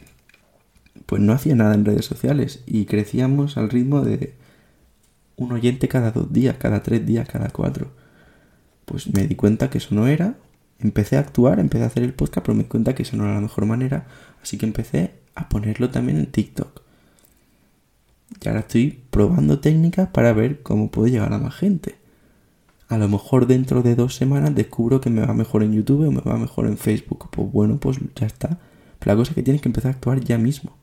pues 1.06 1.22
no 1.22 1.32
hacía 1.32 1.54
nada 1.54 1.74
en 1.74 1.84
redes 1.84 2.06
sociales 2.06 2.62
y 2.66 2.86
crecíamos 2.86 3.56
al 3.56 3.70
ritmo 3.70 4.00
de 4.00 4.34
un 5.36 5.52
oyente 5.52 5.88
cada 5.88 6.10
dos 6.10 6.32
días, 6.32 6.56
cada 6.58 6.82
tres 6.82 7.06
días, 7.06 7.28
cada 7.28 7.50
cuatro. 7.50 7.90
Pues 8.88 9.12
me 9.12 9.26
di 9.26 9.34
cuenta 9.34 9.68
que 9.68 9.78
eso 9.78 9.94
no 9.94 10.06
era, 10.06 10.38
empecé 10.78 11.16
a 11.16 11.20
actuar, 11.20 11.60
empecé 11.60 11.84
a 11.84 11.88
hacer 11.88 12.02
el 12.02 12.14
podcast, 12.14 12.46
pero 12.46 12.56
me 12.56 12.62
di 12.62 12.68
cuenta 12.68 12.94
que 12.94 13.02
eso 13.02 13.16
no 13.16 13.24
era 13.24 13.34
la 13.34 13.40
mejor 13.42 13.66
manera, 13.66 14.06
así 14.42 14.56
que 14.56 14.64
empecé 14.64 15.12
a 15.34 15.48
ponerlo 15.50 15.90
también 15.90 16.18
en 16.18 16.26
TikTok. 16.26 16.80
Y 18.42 18.48
ahora 18.48 18.60
estoy 18.60 18.98
probando 19.10 19.58
técnicas 19.58 20.08
para 20.08 20.32
ver 20.32 20.62
cómo 20.62 20.90
puedo 20.90 21.08
llegar 21.08 21.32
a 21.34 21.38
más 21.38 21.54
gente. 21.54 21.96
A 22.88 22.96
lo 22.96 23.08
mejor 23.08 23.46
dentro 23.46 23.82
de 23.82 23.94
dos 23.94 24.14
semanas 24.14 24.54
descubro 24.54 25.02
que 25.02 25.10
me 25.10 25.20
va 25.20 25.34
mejor 25.34 25.62
en 25.62 25.74
YouTube 25.74 26.08
o 26.08 26.10
me 26.10 26.22
va 26.22 26.38
mejor 26.38 26.66
en 26.66 26.78
Facebook. 26.78 27.28
Pues 27.30 27.52
bueno, 27.52 27.78
pues 27.78 27.98
ya 28.14 28.26
está. 28.26 28.58
Pero 28.98 29.12
la 29.12 29.16
cosa 29.16 29.32
es 29.32 29.34
que 29.34 29.42
tienes 29.42 29.60
que 29.60 29.68
empezar 29.68 29.90
a 29.90 29.94
actuar 29.94 30.20
ya 30.20 30.38
mismo. 30.38 30.76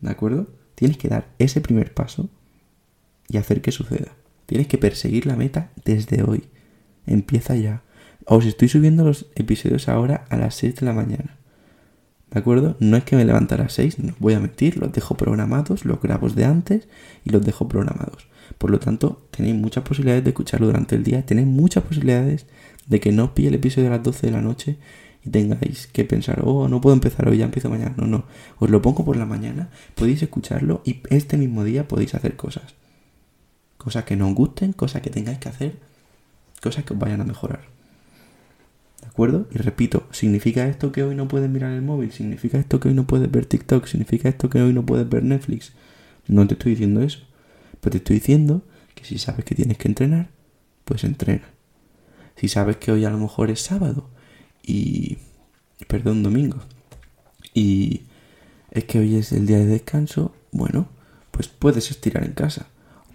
¿De 0.00 0.10
acuerdo? 0.10 0.48
Tienes 0.74 0.96
que 0.96 1.08
dar 1.08 1.28
ese 1.38 1.60
primer 1.60 1.94
paso 1.94 2.28
y 3.28 3.36
hacer 3.36 3.62
que 3.62 3.70
suceda. 3.70 4.12
Tienes 4.46 4.66
que 4.66 4.78
perseguir 4.78 5.26
la 5.26 5.36
meta 5.36 5.70
desde 5.84 6.24
hoy. 6.24 6.44
Empieza 7.06 7.56
ya. 7.56 7.82
Os 8.26 8.44
estoy 8.44 8.68
subiendo 8.68 9.04
los 9.04 9.26
episodios 9.34 9.88
ahora 9.88 10.24
a 10.30 10.36
las 10.36 10.54
6 10.54 10.76
de 10.76 10.86
la 10.86 10.92
mañana. 10.92 11.36
¿De 12.30 12.38
acuerdo? 12.38 12.76
No 12.80 12.96
es 12.96 13.04
que 13.04 13.16
me 13.16 13.24
levante 13.26 13.54
a 13.54 13.58
las 13.58 13.74
6, 13.74 13.98
no 13.98 14.14
voy 14.18 14.32
a 14.32 14.40
mentir, 14.40 14.78
los 14.78 14.92
dejo 14.92 15.16
programados, 15.16 15.84
los 15.84 16.00
grabo 16.00 16.30
de 16.30 16.46
antes 16.46 16.88
y 17.24 17.30
los 17.30 17.44
dejo 17.44 17.68
programados. 17.68 18.26
Por 18.56 18.70
lo 18.70 18.78
tanto, 18.78 19.26
tenéis 19.30 19.54
muchas 19.54 19.84
posibilidades 19.84 20.24
de 20.24 20.30
escucharlo 20.30 20.66
durante 20.66 20.96
el 20.96 21.04
día, 21.04 21.26
tenéis 21.26 21.46
muchas 21.46 21.84
posibilidades 21.84 22.46
de 22.86 23.00
que 23.00 23.12
no 23.12 23.24
os 23.24 23.30
pille 23.30 23.48
el 23.48 23.54
episodio 23.54 23.88
a 23.88 23.92
las 23.92 24.02
12 24.02 24.26
de 24.26 24.32
la 24.32 24.40
noche 24.40 24.78
y 25.24 25.30
tengáis 25.30 25.88
que 25.88 26.04
pensar, 26.04 26.40
oh, 26.44 26.68
no 26.68 26.80
puedo 26.80 26.94
empezar 26.94 27.28
hoy, 27.28 27.38
ya 27.38 27.44
empiezo 27.44 27.68
mañana. 27.68 27.94
No, 27.98 28.06
no, 28.06 28.24
os 28.58 28.70
lo 28.70 28.80
pongo 28.80 29.04
por 29.04 29.16
la 29.16 29.26
mañana, 29.26 29.68
podéis 29.94 30.22
escucharlo 30.22 30.80
y 30.84 31.02
este 31.10 31.36
mismo 31.36 31.64
día 31.64 31.86
podéis 31.86 32.14
hacer 32.14 32.36
cosas. 32.36 32.74
Cosas 33.76 34.04
que 34.04 34.16
no 34.16 34.28
os 34.28 34.34
gusten, 34.34 34.72
cosas 34.72 35.02
que 35.02 35.10
tengáis 35.10 35.38
que 35.38 35.48
hacer, 35.48 35.76
cosas 36.62 36.84
que 36.84 36.94
os 36.94 36.98
vayan 36.98 37.20
a 37.20 37.24
mejorar. 37.24 37.60
¿De 39.02 39.08
acuerdo? 39.08 39.48
Y 39.50 39.58
repito, 39.58 40.06
¿significa 40.12 40.66
esto 40.68 40.92
que 40.92 41.02
hoy 41.02 41.14
no 41.14 41.28
puedes 41.28 41.50
mirar 41.50 41.72
el 41.72 41.82
móvil? 41.82 42.12
¿Significa 42.12 42.58
esto 42.58 42.80
que 42.80 42.88
hoy 42.88 42.94
no 42.94 43.06
puedes 43.06 43.30
ver 43.30 43.46
TikTok? 43.46 43.86
¿Significa 43.86 44.28
esto 44.28 44.48
que 44.48 44.62
hoy 44.62 44.72
no 44.72 44.86
puedes 44.86 45.08
ver 45.08 45.24
Netflix? 45.24 45.72
No 46.28 46.46
te 46.46 46.54
estoy 46.54 46.72
diciendo 46.72 47.02
eso. 47.02 47.18
Pero 47.80 47.90
te 47.90 47.98
estoy 47.98 48.16
diciendo 48.16 48.62
que 48.94 49.04
si 49.04 49.18
sabes 49.18 49.44
que 49.44 49.56
tienes 49.56 49.76
que 49.76 49.88
entrenar, 49.88 50.30
pues 50.84 51.02
entrena. 51.04 51.48
Si 52.36 52.48
sabes 52.48 52.76
que 52.76 52.92
hoy 52.92 53.04
a 53.04 53.10
lo 53.10 53.18
mejor 53.18 53.50
es 53.50 53.60
sábado 53.60 54.08
y... 54.62 55.18
perdón, 55.88 56.22
domingo. 56.22 56.58
Y 57.54 58.02
es 58.70 58.84
que 58.84 59.00
hoy 59.00 59.16
es 59.16 59.32
el 59.32 59.46
día 59.46 59.58
de 59.58 59.66
descanso, 59.66 60.34
bueno, 60.52 60.88
pues 61.32 61.48
puedes 61.48 61.90
estirar 61.90 62.24
en 62.24 62.32
casa. 62.32 62.66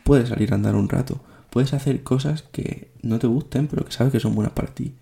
Puedes 0.04 0.30
salir 0.30 0.52
a 0.52 0.56
andar 0.56 0.76
un 0.76 0.90
rato. 0.90 1.22
Puedes 1.50 1.74
hacer 1.74 2.04
cosas 2.04 2.44
que 2.44 2.92
no 3.02 3.20
te 3.20 3.28
gusten, 3.28 3.68
pero 3.68 3.86
que 3.86 3.92
sabes 3.92 4.12
que 4.12 4.20
son 4.20 4.36
buenas 4.36 4.54
para 4.54 4.74
ti. 4.74 4.94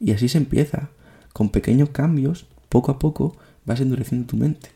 Y 0.00 0.12
así 0.12 0.28
se 0.28 0.38
empieza. 0.38 0.90
Con 1.32 1.50
pequeños 1.50 1.90
cambios, 1.90 2.46
poco 2.68 2.90
a 2.92 2.98
poco, 2.98 3.36
vas 3.64 3.80
endureciendo 3.80 4.26
tu 4.26 4.36
mente. 4.36 4.70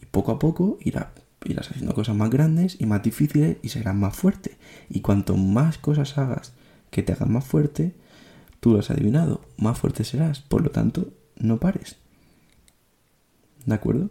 Y 0.00 0.06
poco 0.06 0.32
a 0.32 0.38
poco 0.38 0.78
irás, 0.80 1.08
irás 1.44 1.70
haciendo 1.70 1.94
cosas 1.94 2.16
más 2.16 2.30
grandes 2.30 2.76
y 2.80 2.86
más 2.86 3.02
difíciles 3.02 3.58
y 3.62 3.68
serás 3.68 3.94
más 3.94 4.16
fuerte. 4.16 4.56
Y 4.90 5.00
cuanto 5.00 5.36
más 5.36 5.78
cosas 5.78 6.18
hagas 6.18 6.52
que 6.90 7.02
te 7.02 7.12
hagan 7.12 7.32
más 7.32 7.44
fuerte, 7.44 7.94
tú 8.60 8.72
lo 8.72 8.80
has 8.80 8.90
adivinado, 8.90 9.40
más 9.56 9.78
fuerte 9.78 10.04
serás. 10.04 10.40
Por 10.40 10.62
lo 10.62 10.70
tanto, 10.70 11.12
no 11.38 11.58
pares. 11.58 11.96
¿De 13.64 13.74
acuerdo? 13.74 14.10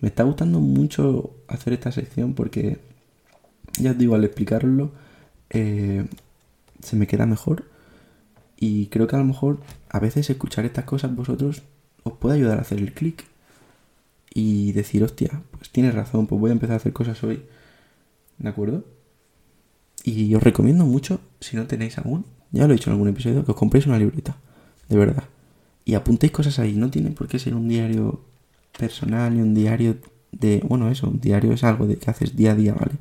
Me 0.00 0.08
está 0.08 0.24
gustando 0.24 0.60
mucho 0.60 1.34
hacer 1.48 1.72
esta 1.72 1.90
sección 1.92 2.34
porque, 2.34 2.78
ya 3.78 3.92
os 3.92 3.98
digo, 3.98 4.14
al 4.14 4.24
explicarlo, 4.24 4.92
eh, 5.50 6.06
se 6.82 6.96
me 6.96 7.06
queda 7.06 7.26
mejor. 7.26 7.64
Y 8.58 8.86
creo 8.86 9.06
que 9.06 9.16
a 9.16 9.18
lo 9.18 9.24
mejor 9.24 9.60
a 9.88 9.98
veces 9.98 10.30
escuchar 10.30 10.64
estas 10.64 10.84
cosas 10.84 11.14
vosotros 11.14 11.62
os 12.04 12.12
puede 12.14 12.36
ayudar 12.36 12.58
a 12.58 12.62
hacer 12.62 12.78
el 12.78 12.92
clic 12.94 13.24
y 14.32 14.72
decir, 14.72 15.02
hostia, 15.02 15.42
pues 15.50 15.70
tienes 15.70 15.94
razón, 15.94 16.26
pues 16.26 16.40
voy 16.40 16.50
a 16.50 16.52
empezar 16.52 16.74
a 16.74 16.76
hacer 16.76 16.92
cosas 16.92 17.22
hoy. 17.24 17.42
¿De 18.38 18.48
acuerdo? 18.48 18.84
Y 20.04 20.34
os 20.34 20.42
recomiendo 20.42 20.84
mucho, 20.84 21.20
si 21.40 21.56
no 21.56 21.66
tenéis 21.66 21.98
aún, 21.98 22.24
ya 22.52 22.66
lo 22.66 22.72
he 22.72 22.76
dicho 22.76 22.90
en 22.90 22.94
algún 22.94 23.08
episodio, 23.08 23.44
que 23.44 23.50
os 23.52 23.56
compréis 23.56 23.86
una 23.86 23.98
libreta, 23.98 24.36
de 24.88 24.96
verdad. 24.96 25.24
Y 25.84 25.94
apuntéis 25.94 26.32
cosas 26.32 26.58
ahí, 26.58 26.74
no 26.74 26.90
tiene 26.90 27.10
por 27.10 27.28
qué 27.28 27.38
ser 27.38 27.54
un 27.54 27.68
diario 27.68 28.20
personal 28.78 29.34
ni 29.34 29.40
un 29.40 29.54
diario 29.54 29.96
de, 30.32 30.62
bueno, 30.68 30.90
eso, 30.90 31.08
un 31.08 31.20
diario 31.20 31.52
es 31.52 31.64
algo 31.64 31.86
de 31.86 31.96
que 31.96 32.10
haces 32.10 32.36
día 32.36 32.52
a 32.52 32.54
día, 32.54 32.74
¿vale? 32.74 32.92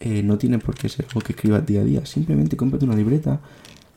Eh, 0.00 0.22
no 0.22 0.36
tiene 0.36 0.58
por 0.58 0.74
qué 0.74 0.88
ser 0.88 1.06
algo 1.06 1.20
que 1.20 1.32
escribas 1.32 1.64
día 1.64 1.80
a 1.80 1.84
día, 1.84 2.04
simplemente 2.04 2.56
cómprate 2.56 2.84
una 2.84 2.94
libreta, 2.94 3.40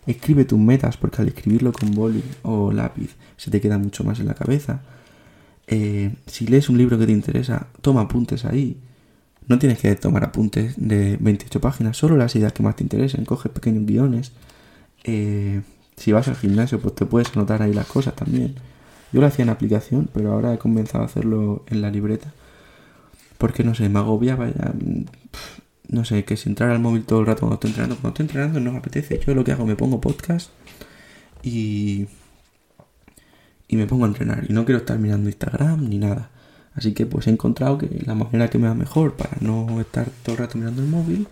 escribe 0.08 0.46
tus 0.46 0.60
metas, 0.60 0.98
porque 0.98 1.22
al 1.22 1.28
escribirlo 1.28 1.74
con 1.74 1.92
boli 1.94 2.24
o 2.44 2.72
lápiz 2.72 3.16
se 3.38 3.52
te 3.52 3.60
queda 3.60 3.78
mucho 3.78 4.04
más 4.04 4.20
en 4.20 4.28
la 4.28 4.34
cabeza. 4.34 4.82
Eh, 5.68 6.16
si 6.26 6.48
lees 6.48 6.70
un 6.70 6.78
libro 6.78 6.98
que 6.98 7.06
te 7.06 7.12
interesa, 7.12 7.68
toma 7.82 8.02
apuntes 8.02 8.46
ahí. 8.46 8.78
No 9.48 9.60
tienes 9.60 9.80
que 9.80 9.96
tomar 9.96 10.24
apuntes 10.24 10.76
de 10.78 11.18
28 11.20 11.60
páginas, 11.62 11.98
solo 11.98 12.16
las 12.18 12.36
ideas 12.36 12.54
que 12.54 12.64
más 12.64 12.76
te 12.76 12.84
interesen, 12.84 13.26
coge 13.26 13.50
pequeños 13.50 13.86
guiones. 13.86 14.32
Eh, 15.04 15.62
si 15.98 16.12
vas 16.12 16.28
al 16.28 16.36
gimnasio, 16.36 16.80
pues 16.80 16.96
te 16.96 17.06
puedes 17.06 17.36
anotar 17.36 17.62
ahí 17.62 17.74
las 17.74 17.88
cosas 17.88 18.16
también. 18.16 18.56
Yo 19.12 19.22
lo 19.22 19.28
hacía 19.28 19.44
en 19.44 19.50
aplicación, 19.50 20.10
pero 20.14 20.34
ahora 20.34 20.54
he 20.54 20.58
comenzado 20.58 21.04
a 21.04 21.08
hacerlo 21.08 21.64
en 21.68 21.82
la 21.82 21.90
libreta. 21.92 22.34
Porque 23.38 23.64
no 23.64 23.76
sé, 23.76 23.90
me 23.90 24.00
agobiaba 24.00 24.48
ya. 24.48 24.74
Mm, 24.74 25.06
no 25.90 26.06
sé, 26.06 26.24
que 26.24 26.38
si 26.38 26.50
entrar 26.50 26.70
al 26.70 26.80
móvil 26.80 27.04
todo 27.04 27.20
el 27.20 27.26
rato 27.26 27.42
cuando 27.42 27.56
estoy 27.56 27.72
entrenando, 27.72 27.96
cuando 27.96 28.10
estoy 28.10 28.24
entrenando 28.26 28.60
no 28.60 28.72
me 28.72 28.78
apetece. 28.78 29.20
Yo 29.26 29.34
lo 29.34 29.44
que 29.44 29.52
hago, 29.52 29.66
me 29.66 29.76
pongo 29.76 30.00
podcast 30.00 30.52
y. 31.44 32.08
y 33.68 33.76
me 33.76 33.88
pongo 33.88 34.06
a 34.06 34.08
entrenar. 34.08 34.46
Y 34.50 34.54
no 34.54 34.66
quiero 34.66 34.80
estar 34.80 35.00
mirando 35.00 35.30
Instagram 35.30 35.90
ni 35.90 35.98
nada. 35.98 36.30
Así 36.76 36.94
que 36.94 37.06
pues 37.06 37.28
he 37.28 37.32
encontrado 37.32 37.78
que 37.78 37.90
la 38.06 38.16
manera 38.16 38.50
que 38.50 38.58
me 38.58 38.68
va 38.68 38.76
mejor 38.76 39.16
para 39.16 39.38
no 39.42 39.82
estar 39.82 40.08
todo 40.24 40.34
el 40.34 40.40
rato 40.40 40.58
mirando 40.58 40.82
el 40.82 40.88
móvil 40.88 41.28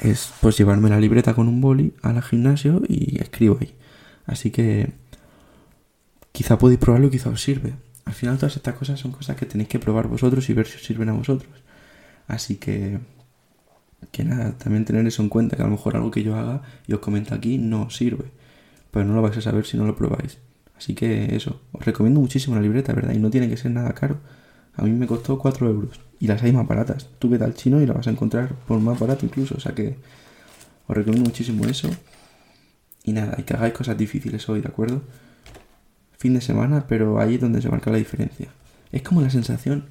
es 0.00 0.32
pues 0.40 0.56
llevarme 0.56 0.88
la 0.88 1.00
libreta 1.00 1.34
con 1.34 1.48
un 1.48 1.60
boli 1.60 1.94
al 2.02 2.22
gimnasio 2.22 2.82
y 2.86 3.20
escribo 3.20 3.58
ahí. 3.60 3.74
Así 4.26 4.50
que 4.50 4.92
quizá 6.32 6.58
podéis 6.58 6.78
probarlo 6.78 7.10
quizá 7.10 7.30
os 7.30 7.42
sirve. 7.42 7.74
Al 8.04 8.14
final 8.14 8.36
todas 8.36 8.56
estas 8.56 8.74
cosas 8.74 9.00
son 9.00 9.12
cosas 9.12 9.36
que 9.36 9.46
tenéis 9.46 9.68
que 9.68 9.78
probar 9.78 10.08
vosotros 10.08 10.48
y 10.50 10.54
ver 10.54 10.66
si 10.66 10.76
os 10.76 10.84
sirven 10.84 11.08
a 11.08 11.14
vosotros. 11.14 11.50
Así 12.28 12.56
que 12.56 13.00
que 14.12 14.24
nada, 14.24 14.56
también 14.58 14.84
tener 14.84 15.06
eso 15.06 15.22
en 15.22 15.28
cuenta, 15.28 15.56
que 15.56 15.62
a 15.62 15.66
lo 15.66 15.72
mejor 15.72 15.96
algo 15.96 16.10
que 16.10 16.22
yo 16.22 16.36
haga 16.36 16.62
y 16.86 16.92
os 16.92 17.00
comento 17.00 17.34
aquí 17.34 17.58
no 17.58 17.90
sirve, 17.90 18.26
pero 18.90 19.04
no 19.04 19.14
lo 19.14 19.22
vais 19.22 19.36
a 19.36 19.40
saber 19.40 19.66
si 19.66 19.76
no 19.76 19.84
lo 19.86 19.96
probáis. 19.96 20.38
Así 20.76 20.94
que 20.94 21.36
eso, 21.36 21.60
os 21.72 21.84
recomiendo 21.84 22.20
muchísimo 22.20 22.56
la 22.56 22.62
libreta, 22.62 22.92
¿verdad? 22.92 23.12
Y 23.14 23.18
no 23.18 23.30
tiene 23.30 23.48
que 23.48 23.56
ser 23.56 23.70
nada 23.70 23.92
caro. 23.92 24.18
A 24.74 24.82
mí 24.82 24.90
me 24.90 25.06
costó 25.06 25.38
4 25.38 25.68
euros 25.68 26.00
y 26.18 26.26
las 26.26 26.42
hay 26.42 26.52
más 26.52 26.66
baratas. 26.66 27.08
Tú 27.18 27.28
vete 27.28 27.44
al 27.44 27.54
chino 27.54 27.82
y 27.82 27.86
la 27.86 27.92
vas 27.92 28.06
a 28.06 28.10
encontrar 28.10 28.54
por 28.66 28.80
más 28.80 28.98
barato 28.98 29.26
incluso, 29.26 29.56
o 29.56 29.60
sea 29.60 29.74
que 29.74 29.96
os 30.86 30.96
recomiendo 30.96 31.28
muchísimo 31.28 31.66
eso. 31.66 31.90
Y 33.04 33.12
nada, 33.12 33.36
y 33.38 33.42
que 33.42 33.54
hagáis 33.54 33.74
cosas 33.74 33.96
difíciles 33.96 34.48
hoy, 34.48 34.60
¿de 34.60 34.68
acuerdo? 34.68 35.02
Fin 36.18 36.34
de 36.34 36.40
semana, 36.40 36.86
pero 36.86 37.20
ahí 37.20 37.34
es 37.34 37.40
donde 37.40 37.62
se 37.62 37.68
marca 37.68 37.90
la 37.90 37.98
diferencia. 37.98 38.48
Es 38.92 39.02
como 39.02 39.20
la 39.20 39.30
sensación 39.30 39.86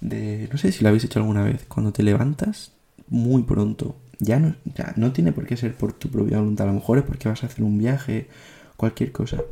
de, 0.00 0.48
no 0.50 0.58
sé 0.58 0.72
si 0.72 0.82
lo 0.82 0.88
habéis 0.88 1.04
hecho 1.04 1.20
alguna 1.20 1.42
vez, 1.42 1.64
cuando 1.66 1.92
te 1.92 2.02
levantas 2.02 2.72
muy 3.08 3.42
pronto. 3.42 3.96
Ya 4.20 4.38
no, 4.38 4.54
ya 4.64 4.94
no 4.96 5.12
tiene 5.12 5.32
por 5.32 5.46
qué 5.46 5.56
ser 5.56 5.74
por 5.74 5.92
tu 5.92 6.08
propia 6.08 6.38
voluntad. 6.38 6.66
A 6.68 6.70
lo 6.70 6.78
mejor 6.78 6.98
es 6.98 7.04
porque 7.04 7.28
vas 7.28 7.42
a 7.42 7.46
hacer 7.46 7.64
un 7.64 7.78
viaje, 7.78 8.28
cualquier 8.76 9.12
cosa. 9.12 9.42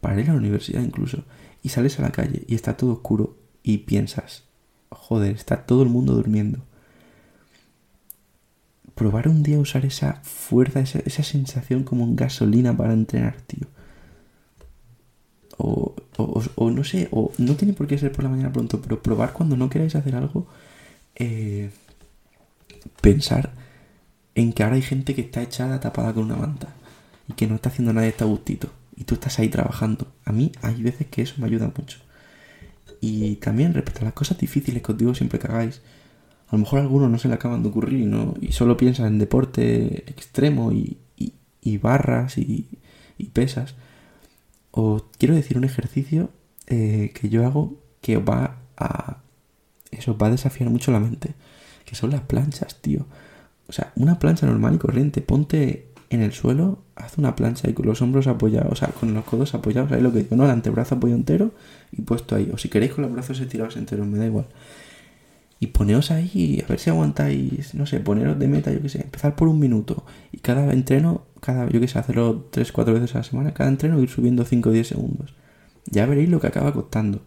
Para 0.00 0.20
ir 0.20 0.30
a 0.30 0.32
la 0.32 0.38
universidad 0.38 0.82
incluso. 0.82 1.24
Y 1.62 1.70
sales 1.70 1.98
a 1.98 2.02
la 2.02 2.10
calle 2.10 2.44
y 2.48 2.54
está 2.54 2.76
todo 2.76 2.92
oscuro 2.92 3.36
y 3.62 3.78
piensas, 3.78 4.44
joder, 4.90 5.34
está 5.34 5.64
todo 5.64 5.82
el 5.82 5.88
mundo 5.88 6.14
durmiendo. 6.14 6.60
Probar 8.94 9.28
un 9.28 9.42
día 9.42 9.58
usar 9.58 9.86
esa 9.86 10.14
fuerza, 10.22 10.80
esa, 10.80 10.98
esa 11.00 11.22
sensación 11.22 11.84
como 11.84 12.04
un 12.04 12.16
gasolina 12.16 12.76
para 12.76 12.92
entrenar, 12.92 13.36
tío. 13.42 13.66
O, 15.58 15.94
o, 16.16 16.42
o, 16.56 16.70
no 16.70 16.82
sé, 16.82 17.08
o 17.12 17.32
no 17.38 17.54
tiene 17.54 17.72
por 17.72 17.86
qué 17.86 17.96
ser 17.96 18.12
por 18.12 18.24
la 18.24 18.30
mañana 18.30 18.52
pronto, 18.52 18.80
pero 18.80 19.02
probar 19.02 19.32
cuando 19.32 19.56
no 19.56 19.70
queráis 19.70 19.94
hacer 19.94 20.16
algo. 20.16 20.46
Eh, 21.14 21.70
pensar 23.00 23.54
en 24.34 24.52
que 24.52 24.62
ahora 24.62 24.76
hay 24.76 24.82
gente 24.82 25.14
que 25.14 25.22
está 25.22 25.42
echada 25.42 25.80
tapada 25.80 26.12
con 26.12 26.24
una 26.24 26.36
manta 26.36 26.68
y 27.28 27.34
que 27.34 27.46
no 27.46 27.56
está 27.56 27.68
haciendo 27.68 27.92
nada 27.92 28.04
de 28.04 28.10
este 28.10 28.24
gustito 28.24 28.70
y 28.96 29.04
tú 29.04 29.14
estás 29.14 29.38
ahí 29.38 29.48
trabajando. 29.48 30.06
A 30.24 30.32
mí 30.32 30.52
hay 30.62 30.82
veces 30.82 31.06
que 31.08 31.22
eso 31.22 31.34
me 31.38 31.46
ayuda 31.46 31.72
mucho. 31.76 31.98
Y 33.00 33.36
también 33.36 33.74
respecto 33.74 34.02
a 34.02 34.04
las 34.04 34.12
cosas 34.12 34.38
difíciles 34.38 34.82
que 34.82 34.92
os 34.92 34.98
digo 34.98 35.14
siempre 35.14 35.38
que 35.38 35.48
hagáis, 35.48 35.80
a 36.48 36.52
lo 36.52 36.58
mejor 36.58 36.80
a 36.80 36.82
algunos 36.82 37.10
no 37.10 37.18
se 37.18 37.28
le 37.28 37.34
acaban 37.34 37.62
de 37.62 37.68
ocurrir 37.68 38.06
¿no? 38.06 38.34
y 38.40 38.52
solo 38.52 38.76
piensan 38.76 39.06
en 39.06 39.18
deporte 39.18 40.04
extremo 40.10 40.72
y, 40.72 40.98
y, 41.60 41.78
barras 41.78 42.38
y, 42.38 42.68
y, 43.18 43.24
pesas. 43.26 43.74
Os 44.70 45.04
quiero 45.18 45.34
decir 45.34 45.56
un 45.56 45.64
ejercicio 45.64 46.30
eh, 46.66 47.12
que 47.14 47.28
yo 47.28 47.46
hago 47.46 47.76
que 48.00 48.18
va 48.18 48.58
a... 48.76 49.18
Eso 49.90 50.12
os 50.12 50.18
va 50.22 50.28
a 50.28 50.30
desafiar 50.30 50.70
mucho 50.70 50.92
la 50.92 51.00
mente 51.00 51.34
son 51.94 52.10
las 52.10 52.22
planchas, 52.22 52.80
tío. 52.80 53.06
O 53.68 53.72
sea, 53.72 53.92
una 53.96 54.18
plancha 54.18 54.46
normal 54.46 54.74
y 54.74 54.78
corriente, 54.78 55.20
ponte 55.20 55.86
en 56.10 56.20
el 56.20 56.32
suelo, 56.32 56.82
haz 56.94 57.16
una 57.18 57.34
plancha 57.36 57.70
y 57.70 57.72
con 57.72 57.86
los 57.86 58.02
hombros 58.02 58.26
apoyados, 58.26 58.72
o 58.72 58.76
sea, 58.76 58.88
con 58.88 59.14
los 59.14 59.24
codos 59.24 59.54
apoyados, 59.54 59.90
ahí 59.92 60.02
lo 60.02 60.12
que 60.12 60.20
digo, 60.20 60.36
¿no? 60.36 60.44
El 60.44 60.50
antebrazo 60.50 60.96
apoyado 60.96 61.18
entero 61.18 61.52
y 61.90 62.02
puesto 62.02 62.36
ahí. 62.36 62.50
O 62.52 62.58
si 62.58 62.68
queréis 62.68 62.92
con 62.92 63.02
los 63.02 63.12
brazos 63.12 63.40
estirados 63.40 63.76
enteros, 63.76 64.06
me 64.06 64.18
da 64.18 64.26
igual. 64.26 64.46
Y 65.58 65.68
poneos 65.68 66.10
ahí, 66.10 66.62
a 66.64 66.68
ver 66.68 66.80
si 66.80 66.90
aguantáis, 66.90 67.74
no 67.74 67.86
sé, 67.86 68.00
poneros 68.00 68.38
de 68.38 68.48
meta, 68.48 68.72
yo 68.72 68.82
qué 68.82 68.88
sé, 68.88 69.02
empezar 69.02 69.36
por 69.36 69.48
un 69.48 69.60
minuto. 69.60 70.04
Y 70.32 70.38
cada 70.38 70.72
entreno, 70.72 71.22
cada, 71.40 71.68
yo 71.68 71.80
qué 71.80 71.88
sé, 71.88 71.98
hacerlo 71.98 72.50
3-4 72.50 72.92
veces 72.92 73.14
a 73.14 73.18
la 73.18 73.24
semana, 73.24 73.54
cada 73.54 73.70
entreno 73.70 74.00
ir 74.00 74.08
subiendo 74.10 74.44
5 74.44 74.68
o 74.68 74.72
10 74.72 74.88
segundos. 74.88 75.34
Ya 75.86 76.04
veréis 76.06 76.28
lo 76.28 76.40
que 76.40 76.48
acaba 76.48 76.72
costando. 76.72 77.22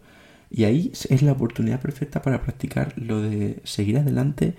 Y 0.50 0.64
ahí 0.64 0.92
es 0.92 1.22
la 1.22 1.32
oportunidad 1.32 1.80
perfecta 1.80 2.22
para 2.22 2.42
practicar 2.42 2.94
lo 2.96 3.20
de 3.20 3.60
seguir 3.64 3.98
adelante 3.98 4.54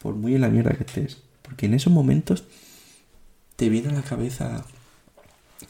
por 0.00 0.14
muy 0.14 0.34
en 0.34 0.40
la 0.40 0.48
mierda 0.48 0.74
que 0.74 0.84
estés. 0.84 1.18
Porque 1.42 1.66
en 1.66 1.74
esos 1.74 1.92
momentos 1.92 2.44
te 3.56 3.68
viene 3.68 3.90
a 3.90 3.92
la 3.92 4.02
cabeza, 4.02 4.64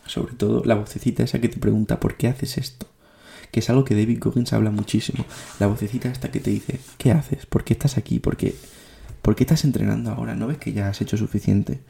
sobre 0.07 0.35
todo, 0.35 0.63
la 0.65 0.77
vocecita 0.77 1.23
esa 1.23 1.41
que 1.41 1.49
te 1.49 1.59
pregunta 1.59 2.01
¿por 2.01 2.17
qué 2.17 2.29
haces 2.29 2.59
esto? 2.59 2.87
Que 3.51 3.61
es 3.61 3.69
algo 3.69 3.85
que 3.85 3.97
David 3.97 4.19
Goggins 4.21 4.53
habla 4.53 4.71
muchísimo. 4.71 5.25
La 5.59 5.67
vocecita 5.67 6.09
esta 6.09 6.31
que 6.31 6.41
te 6.41 6.51
dice 6.51 6.81
¿qué 6.99 7.11
haces? 7.13 7.47
¿Por 7.47 7.65
qué 7.65 7.75
estás 7.75 7.99
aquí? 7.99 8.21
¿Por 8.21 8.37
qué, 8.37 8.55
¿Por 9.23 9.35
qué 9.37 9.45
estás 9.45 9.65
entrenando 9.65 10.11
ahora? 10.11 10.35
¿No 10.35 10.47
ves 10.47 10.59
que 10.59 10.73
ya 10.73 10.89
has 10.89 11.01
hecho 11.01 11.17
suficiente? 11.17 11.81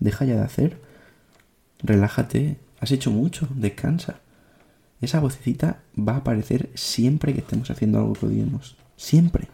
Deja 0.00 0.24
ya 0.24 0.36
de 0.36 0.42
hacer. 0.42 0.80
Relájate. 1.82 2.56
Has 2.80 2.92
hecho 2.92 3.10
mucho. 3.10 3.48
Descansa. 3.54 4.20
Esa 5.00 5.20
vocecita 5.20 5.80
va 5.96 6.14
a 6.14 6.18
aparecer 6.18 6.70
siempre 6.74 7.32
que 7.32 7.40
estemos 7.40 7.70
haciendo 7.70 7.98
algo 7.98 8.14
que 8.14 8.26
odiemos. 8.26 8.76
Siempre. 8.96 9.46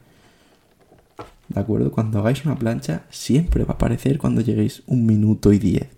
¿De 1.48 1.60
acuerdo? 1.60 1.92
Cuando 1.92 2.18
hagáis 2.18 2.44
una 2.46 2.58
plancha, 2.58 3.04
siempre 3.10 3.64
va 3.64 3.72
a 3.72 3.74
aparecer 3.74 4.18
cuando 4.18 4.40
lleguéis 4.40 4.82
un 4.86 5.04
minuto 5.04 5.52
y 5.52 5.58
diez. 5.58 5.88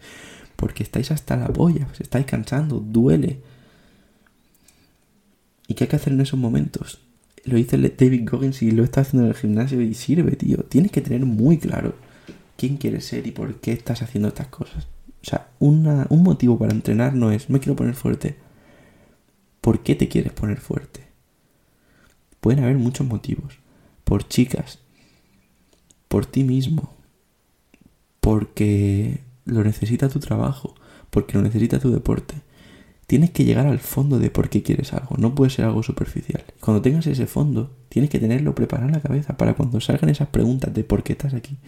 Porque 0.57 0.83
estáis 0.83 1.13
hasta 1.13 1.37
la 1.37 1.49
polla, 1.49 1.87
os 1.93 2.01
estáis 2.01 2.27
cansando, 2.27 2.81
duele. 2.81 3.41
¿Y 5.69 5.75
qué 5.75 5.85
hay 5.85 5.89
que 5.89 5.97
hacer 5.97 6.13
en 6.13 6.21
esos 6.21 6.41
momentos? 6.41 7.01
Lo 7.45 7.57
dice 7.57 7.77
David 7.77 8.29
Goggins 8.29 8.63
y 8.63 8.73
lo 8.73 8.83
está 8.83 9.03
haciendo 9.03 9.27
en 9.27 9.31
el 9.31 9.37
gimnasio 9.37 9.81
y 9.81 9.95
sirve, 9.95 10.33
tío. 10.33 10.59
Tienes 10.65 10.91
que 10.91 11.01
tener 11.01 11.25
muy 11.25 11.59
claro 11.59 11.95
quién 12.57 12.79
quieres 12.79 13.05
ser 13.05 13.27
y 13.29 13.31
por 13.31 13.61
qué 13.61 13.73
estás 13.73 14.03
haciendo 14.03 14.29
estas 14.29 14.49
cosas. 14.49 14.89
O 15.23 15.29
sea, 15.29 15.51
un 15.61 16.23
motivo 16.23 16.59
para 16.59 16.73
entrenar 16.73 17.15
no 17.15 17.31
es 17.31 17.49
me 17.49 17.61
quiero 17.61 17.77
poner 17.77 17.95
fuerte 17.95 18.46
¿Por 19.67 19.81
qué 19.81 19.97
te 19.97 20.07
quieres 20.07 20.33
poner 20.33 20.61
fuerte? 20.61 21.01
Pueden 22.39 22.63
haber 22.63 22.79
muchos 22.79 23.05
motivos. 23.05 23.59
Por 24.05 24.29
chicas. 24.29 24.79
Por 26.07 26.25
ti 26.25 26.45
mismo. 26.45 26.95
Porque 28.21 29.23
lo 29.45 29.65
necesita 29.65 30.09
tu 30.09 30.21
trabajo. 30.21 30.77
Porque 31.11 31.37
lo 31.37 31.43
necesita 31.43 31.81
tu 31.81 31.91
deporte. 31.91 32.37
Tienes 33.09 33.33
que 33.33 33.45
llegar 33.45 33.67
al 33.67 33.81
fondo 33.81 34.21
de 34.21 34.31
por 34.31 34.51
qué 34.51 34.63
quieres 34.63 34.93
algo. 34.93 35.17
No 35.19 35.35
puede 35.35 35.51
ser 35.51 35.65
algo 35.65 35.83
superficial. 35.83 36.45
Cuando 36.61 36.81
tengas 36.81 37.09
ese 37.09 37.27
fondo, 37.27 37.75
tienes 37.89 38.09
que 38.09 38.21
tenerlo 38.21 38.55
preparado 38.55 38.87
en 38.87 38.95
la 38.95 39.03
cabeza 39.03 39.37
para 39.37 39.55
cuando 39.55 39.81
salgan 39.81 40.11
esas 40.11 40.29
preguntas 40.29 40.73
de 40.73 40.85
por 40.85 41.03
qué 41.03 41.15
estás 41.15 41.35
aquí. 41.35 41.59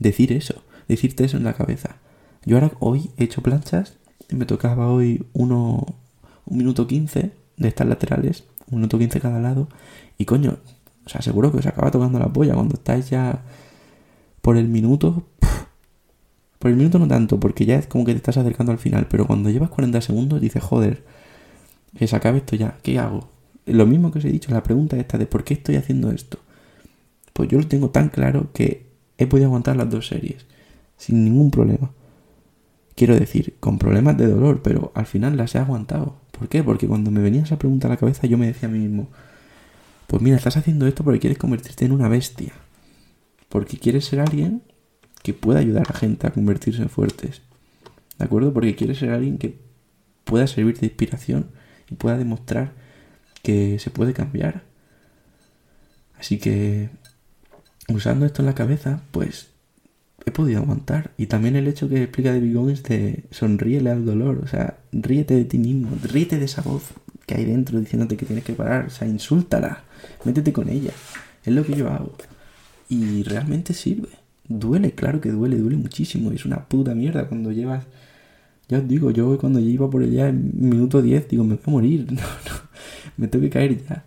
Decir 0.00 0.32
eso. 0.32 0.64
Decirte 0.88 1.22
eso 1.24 1.36
en 1.36 1.44
la 1.44 1.54
cabeza. 1.54 1.98
Yo 2.44 2.56
ahora 2.56 2.72
hoy 2.80 3.12
he 3.16 3.22
hecho 3.22 3.42
planchas 3.42 3.94
me 4.28 4.44
tocaba 4.44 4.88
hoy 4.88 5.24
uno, 5.34 5.86
un 6.46 6.56
minuto 6.56 6.88
quince 6.88 7.43
de 7.56 7.68
estas 7.68 7.86
laterales, 7.86 8.44
un 8.70 8.78
minuto 8.78 8.98
quince 8.98 9.20
cada 9.20 9.40
lado, 9.40 9.68
y 10.18 10.24
coño, 10.24 10.58
o 11.04 11.08
sea, 11.08 11.22
seguro 11.22 11.52
que 11.52 11.58
os 11.58 11.66
acaba 11.66 11.90
tocando 11.90 12.18
la 12.18 12.32
polla 12.32 12.54
cuando 12.54 12.74
estáis 12.74 13.10
ya 13.10 13.42
por 14.40 14.56
el 14.56 14.68
minuto. 14.68 15.26
por 16.58 16.70
el 16.70 16.76
minuto 16.76 16.98
no 16.98 17.08
tanto, 17.08 17.38
porque 17.38 17.66
ya 17.66 17.76
es 17.76 17.86
como 17.86 18.04
que 18.04 18.12
te 18.12 18.18
estás 18.18 18.36
acercando 18.36 18.72
al 18.72 18.78
final, 18.78 19.06
pero 19.08 19.26
cuando 19.26 19.50
llevas 19.50 19.70
40 19.70 20.00
segundos 20.00 20.40
dices, 20.40 20.62
joder, 20.62 21.04
que 21.96 22.06
se 22.06 22.16
acabe 22.16 22.38
esto 22.38 22.56
ya, 22.56 22.78
¿qué 22.82 22.98
hago? 22.98 23.28
Lo 23.66 23.86
mismo 23.86 24.10
que 24.10 24.18
os 24.18 24.24
he 24.24 24.30
dicho, 24.30 24.50
la 24.52 24.62
pregunta 24.62 24.96
esta 24.96 25.18
de 25.18 25.26
por 25.26 25.44
qué 25.44 25.54
estoy 25.54 25.76
haciendo 25.76 26.10
esto. 26.10 26.38
Pues 27.32 27.48
yo 27.48 27.58
lo 27.58 27.66
tengo 27.66 27.90
tan 27.90 28.08
claro 28.08 28.48
que 28.52 28.86
he 29.18 29.26
podido 29.26 29.46
aguantar 29.48 29.76
las 29.76 29.90
dos 29.90 30.06
series, 30.06 30.46
sin 30.96 31.24
ningún 31.24 31.50
problema. 31.50 31.90
Quiero 32.94 33.18
decir, 33.18 33.56
con 33.60 33.78
problemas 33.78 34.16
de 34.16 34.28
dolor, 34.28 34.62
pero 34.62 34.92
al 34.94 35.06
final 35.06 35.36
las 35.36 35.54
he 35.54 35.58
aguantado. 35.58 36.16
¿Por 36.36 36.48
qué? 36.48 36.62
Porque 36.62 36.88
cuando 36.88 37.10
me 37.10 37.20
venía 37.20 37.42
esa 37.42 37.58
pregunta 37.58 37.86
a 37.86 37.90
la 37.90 37.96
cabeza 37.96 38.26
yo 38.26 38.36
me 38.36 38.46
decía 38.46 38.68
a 38.68 38.72
mí 38.72 38.78
mismo, 38.78 39.08
pues 40.06 40.20
mira, 40.20 40.36
estás 40.36 40.56
haciendo 40.56 40.86
esto 40.86 41.04
porque 41.04 41.20
quieres 41.20 41.38
convertirte 41.38 41.84
en 41.84 41.92
una 41.92 42.08
bestia. 42.08 42.52
Porque 43.48 43.78
quieres 43.78 44.04
ser 44.06 44.20
alguien 44.20 44.62
que 45.22 45.32
pueda 45.32 45.60
ayudar 45.60 45.84
a 45.86 45.92
la 45.92 45.98
gente 45.98 46.26
a 46.26 46.32
convertirse 46.32 46.82
en 46.82 46.90
fuertes. 46.90 47.42
¿De 48.18 48.24
acuerdo? 48.24 48.52
Porque 48.52 48.74
quieres 48.74 48.98
ser 48.98 49.10
alguien 49.10 49.38
que 49.38 49.58
pueda 50.24 50.46
servir 50.46 50.78
de 50.78 50.86
inspiración 50.86 51.50
y 51.90 51.94
pueda 51.94 52.18
demostrar 52.18 52.72
que 53.42 53.78
se 53.78 53.90
puede 53.90 54.12
cambiar. 54.12 54.64
Así 56.18 56.38
que, 56.38 56.90
usando 57.88 58.26
esto 58.26 58.42
en 58.42 58.46
la 58.46 58.54
cabeza, 58.54 59.02
pues 59.10 59.53
he 60.24 60.30
podido 60.30 60.60
aguantar. 60.60 61.12
Y 61.16 61.26
también 61.26 61.56
el 61.56 61.68
hecho 61.68 61.88
que 61.88 62.02
explica 62.02 62.32
de 62.32 62.52
Goggins 62.52 62.82
de 62.82 63.24
sonríele 63.30 63.90
al 63.90 64.04
dolor. 64.04 64.40
O 64.42 64.46
sea, 64.46 64.78
ríete 64.92 65.34
de 65.34 65.44
ti 65.44 65.58
mismo, 65.58 65.90
ríete 66.02 66.38
de 66.38 66.46
esa 66.46 66.62
voz 66.62 66.82
que 67.26 67.34
hay 67.34 67.44
dentro 67.44 67.80
diciéndote 67.80 68.16
que 68.16 68.26
tienes 68.26 68.44
que 68.44 68.52
parar. 68.52 68.86
O 68.86 68.90
sea, 68.90 69.08
insúltala, 69.08 69.84
métete 70.24 70.52
con 70.52 70.68
ella. 70.68 70.92
Es 71.44 71.52
lo 71.52 71.64
que 71.64 71.74
yo 71.74 71.88
hago. 71.90 72.14
Y 72.88 73.22
realmente 73.22 73.74
sirve. 73.74 74.08
Duele, 74.48 74.92
claro 74.92 75.20
que 75.20 75.30
duele, 75.30 75.56
duele 75.58 75.76
muchísimo. 75.76 76.32
Y 76.32 76.36
es 76.36 76.44
una 76.44 76.64
puta 76.64 76.94
mierda 76.94 77.28
cuando 77.28 77.52
llevas... 77.52 77.84
Ya 78.66 78.78
os 78.78 78.88
digo, 78.88 79.10
yo 79.10 79.36
cuando 79.38 79.60
iba 79.60 79.90
por 79.90 80.02
allá 80.02 80.28
en 80.28 80.52
minuto 80.54 81.02
10, 81.02 81.28
digo, 81.28 81.44
me 81.44 81.56
voy 81.56 81.64
a 81.66 81.70
morir. 81.70 82.06
No, 82.12 82.22
no, 82.22 82.64
me 83.16 83.28
tengo 83.28 83.42
que 83.42 83.50
caer 83.50 83.84
ya. 83.86 84.04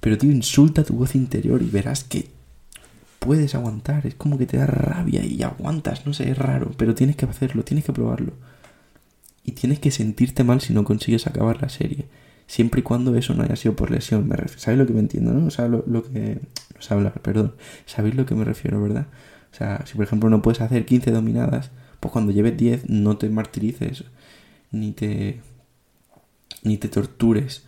Pero, 0.00 0.16
tío, 0.16 0.30
insulta 0.30 0.84
tu 0.84 0.94
voz 0.94 1.14
interior 1.14 1.60
y 1.60 1.66
verás 1.66 2.04
que 2.04 2.28
puedes 3.20 3.54
aguantar. 3.54 4.06
Es 4.06 4.16
como 4.16 4.36
que 4.36 4.46
te 4.46 4.56
da 4.56 4.66
rabia 4.66 5.24
y 5.24 5.40
aguantas. 5.44 6.06
No 6.06 6.12
sé, 6.12 6.30
es 6.32 6.38
raro, 6.38 6.72
pero 6.76 6.96
tienes 6.96 7.14
que 7.14 7.26
hacerlo, 7.26 7.62
tienes 7.62 7.84
que 7.84 7.92
probarlo. 7.92 8.32
Y 9.44 9.52
tienes 9.52 9.78
que 9.78 9.92
sentirte 9.92 10.42
mal 10.42 10.60
si 10.60 10.72
no 10.74 10.84
consigues 10.84 11.28
acabar 11.28 11.62
la 11.62 11.68
serie. 11.68 12.06
Siempre 12.48 12.80
y 12.80 12.82
cuando 12.82 13.14
eso 13.14 13.34
no 13.34 13.44
haya 13.44 13.54
sido 13.54 13.76
por 13.76 13.92
lesión. 13.92 14.26
Me 14.26 14.36
¿Sabéis 14.56 14.80
lo 14.80 14.86
que 14.86 14.92
me 14.92 15.00
entiendo, 15.00 15.32
no? 15.32 15.46
O 15.46 15.50
sea, 15.50 15.68
lo, 15.68 15.84
que... 16.02 16.40
No 16.74 16.82
sé 16.82 16.94
hablar, 16.94 17.20
perdón. 17.22 17.54
¿Sabéis 17.86 18.16
lo 18.16 18.26
que 18.26 18.34
me 18.34 18.44
refiero, 18.44 18.82
verdad? 18.82 19.06
O 19.52 19.56
sea, 19.56 19.84
si 19.86 19.94
por 19.94 20.04
ejemplo 20.04 20.30
no 20.30 20.42
puedes 20.42 20.60
hacer 20.60 20.84
15 20.84 21.12
dominadas, 21.12 21.70
pues 22.00 22.12
cuando 22.12 22.32
lleves 22.32 22.56
10 22.56 22.88
no 22.88 23.16
te 23.18 23.28
martirices. 23.28 24.04
Ni 24.72 24.92
te... 24.92 25.40
Ni 26.62 26.76
te 26.76 26.88
tortures 26.88 27.64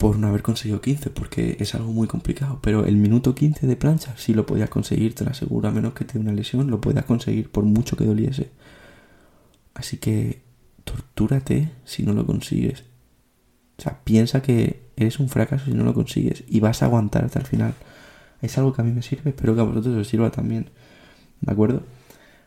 por 0.00 0.18
no 0.18 0.28
haber 0.28 0.40
conseguido 0.40 0.80
15, 0.80 1.10
porque 1.10 1.58
es 1.60 1.74
algo 1.74 1.92
muy 1.92 2.08
complicado. 2.08 2.58
Pero 2.62 2.86
el 2.86 2.96
minuto 2.96 3.34
15 3.34 3.66
de 3.66 3.76
plancha 3.76 4.16
si 4.16 4.32
lo 4.32 4.46
podías 4.46 4.70
conseguir, 4.70 5.14
te 5.14 5.24
lo 5.24 5.30
aseguro, 5.30 5.68
a 5.68 5.72
menos 5.72 5.92
que 5.92 6.06
te 6.06 6.14
dé 6.14 6.20
una 6.20 6.32
lesión, 6.32 6.70
lo 6.70 6.80
puedas 6.80 7.04
conseguir 7.04 7.50
por 7.50 7.64
mucho 7.64 7.98
que 7.98 8.06
doliese. 8.06 8.50
Así 9.74 9.98
que 9.98 10.40
tortúrate 10.84 11.70
si 11.84 12.02
no 12.02 12.14
lo 12.14 12.24
consigues. 12.24 12.84
O 13.76 13.82
sea, 13.82 14.00
piensa 14.02 14.40
que 14.40 14.80
eres 14.96 15.20
un 15.20 15.28
fracaso 15.28 15.66
si 15.66 15.74
no 15.74 15.84
lo 15.84 15.92
consigues 15.92 16.44
y 16.48 16.60
vas 16.60 16.82
a 16.82 16.86
aguantar 16.86 17.26
hasta 17.26 17.40
el 17.40 17.46
final. 17.46 17.74
Es 18.40 18.56
algo 18.56 18.72
que 18.72 18.80
a 18.80 18.84
mí 18.86 18.92
me 18.92 19.02
sirve, 19.02 19.28
espero 19.30 19.54
que 19.54 19.60
a 19.60 19.64
vosotros 19.64 19.94
os 19.96 20.08
sirva 20.08 20.30
también. 20.30 20.70
¿De 21.42 21.52
acuerdo? 21.52 21.82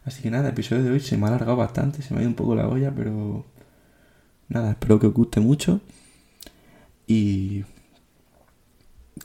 Así 0.06 0.24
que 0.24 0.32
nada, 0.32 0.46
el 0.46 0.54
episodio 0.54 0.84
de 0.86 0.90
hoy 0.90 1.00
se 1.00 1.18
me 1.18 1.26
ha 1.26 1.28
alargado 1.28 1.58
bastante, 1.58 2.02
se 2.02 2.16
me 2.16 2.22
ha 2.22 2.24
ido 2.24 2.32
un 2.32 2.36
poco 2.36 2.56
la 2.56 2.68
olla, 2.68 2.92
pero 2.96 3.46
nada, 4.50 4.72
espero 4.72 5.00
que 5.00 5.06
os 5.06 5.14
guste 5.14 5.40
mucho 5.40 5.82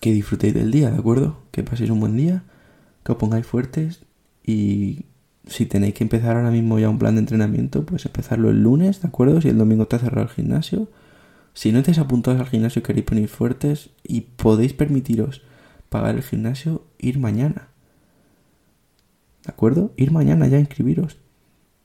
que 0.01 0.13
disfrutéis 0.13 0.55
del 0.55 0.71
día, 0.71 0.91
¿de 0.91 0.99
acuerdo? 0.99 1.39
Que 1.51 1.63
paséis 1.63 1.91
un 1.91 2.01
buen 2.01 2.17
día, 2.17 2.45
que 3.05 3.13
os 3.13 3.19
pongáis 3.19 3.47
fuertes 3.47 4.03
y 4.45 5.07
si 5.47 5.67
tenéis 5.67 5.95
que 5.95 6.05
empezar 6.05 6.37
ahora 6.37 6.51
mismo 6.51 6.79
ya 6.79 6.91
un 6.91 6.99
plan 6.99 7.15
de 7.15 7.21
entrenamiento, 7.21 7.85
pues 7.85 8.05
empezarlo 8.07 8.51
el 8.51 8.63
lunes, 8.63 9.01
¿de 9.03 9.09
acuerdo? 9.09 9.41
Si 9.41 9.49
el 9.49 9.59
domingo 9.59 9.85
está 9.85 9.99
cerrado 9.99 10.29
el 10.29 10.35
gimnasio. 10.35 10.89
Si 11.55 11.73
no 11.73 11.79
estáis 11.79 11.99
apuntados 11.99 12.41
al 12.41 12.47
gimnasio 12.47 12.81
y 12.81 12.83
queréis 12.83 13.07
poner 13.07 13.29
fuertes 13.29 13.91
y 14.05 14.21
podéis 14.23 14.75
permitiros 14.75 15.43
pagar 15.89 16.15
el 16.15 16.23
gimnasio, 16.23 16.85
ir 16.99 17.19
mañana. 17.19 17.69
¿De 19.45 19.53
acuerdo? 19.53 19.93
Ir 19.97 20.13
mañana 20.13 20.47
ya 20.47 20.59
a 20.59 20.61
inscribiros. 20.61 21.17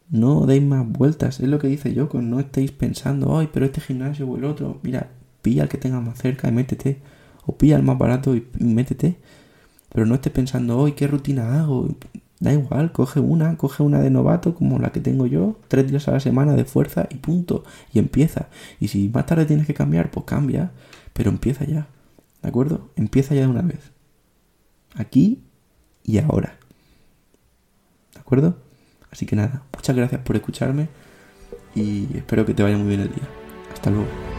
No 0.10 0.46
deis 0.46 0.62
más 0.62 0.88
vueltas, 0.88 1.40
es 1.40 1.48
lo 1.48 1.58
que 1.60 1.68
dice 1.68 1.94
yo, 1.94 2.10
no 2.14 2.40
estéis 2.40 2.72
pensando, 2.72 3.38
ay, 3.38 3.50
pero 3.52 3.66
este 3.66 3.82
gimnasio 3.82 4.28
o 4.28 4.38
el 4.38 4.44
otro. 4.44 4.80
Mira, 4.84 5.10
pilla 5.44 5.64
el 5.64 5.70
que 5.70 5.78
tengas 5.78 6.02
más 6.02 6.18
cerca 6.18 6.50
y 6.50 6.52
métete. 6.52 7.00
O 7.46 7.56
pilla 7.56 7.76
el 7.76 7.84
más 7.84 8.00
barato 8.00 8.36
y, 8.36 8.48
métete. 8.60 9.18
Pero 9.90 10.08
no 10.08 10.16
estés 10.16 10.34
pensando, 10.34 10.80
hoy 10.80 10.94
¿qué 10.94 11.06
rutina 11.06 11.60
hago? 11.60 11.88
Da 12.40 12.52
igual, 12.52 12.92
coge 12.92 13.20
una, 13.20 13.58
coge 13.58 13.84
una 13.84 14.00
de 14.00 14.10
novato 14.10 14.56
como 14.56 14.80
la 14.80 14.92
que 14.92 15.00
tengo 15.00 15.28
yo, 15.28 15.60
tres 15.68 15.90
días 15.90 16.08
a 16.08 16.14
la 16.14 16.20
semana 16.20 16.54
de 16.56 16.66
fuerza 16.66 17.08
y 17.12 17.18
punto. 17.18 17.64
Y 17.94 18.00
empieza. 18.00 18.48
Y 18.80 18.88
si 18.88 19.10
más 19.10 19.28
tarde 19.28 19.46
tienes 19.46 19.68
que 19.68 19.76
cambiar, 19.76 20.10
pues 20.10 20.26
cambia. 20.26 20.72
Pero 21.14 21.30
empieza 21.30 21.66
ya. 21.66 21.88
¿De 22.42 22.50
acuerdo? 22.50 22.90
Empieza 22.96 23.36
ya 23.36 23.42
de 23.42 23.48
una 23.48 23.62
vez. 23.62 23.92
Aquí 24.96 25.44
y 26.04 26.18
ahora. 26.18 26.58
¿De 28.14 28.20
acuerdo? 28.20 28.58
Así 29.12 29.28
que 29.28 29.36
nada, 29.36 29.62
muchas 29.76 29.96
gracias 29.96 30.22
por 30.22 30.36
escucharme 30.36 30.90
y 31.76 32.18
espero 32.18 32.46
que 32.46 32.56
te 32.56 32.64
vaya 32.64 32.78
muy 32.78 32.88
bien 32.88 33.02
el 33.02 33.10
día. 33.10 33.28
Hasta 33.72 33.92
luego. 33.92 34.33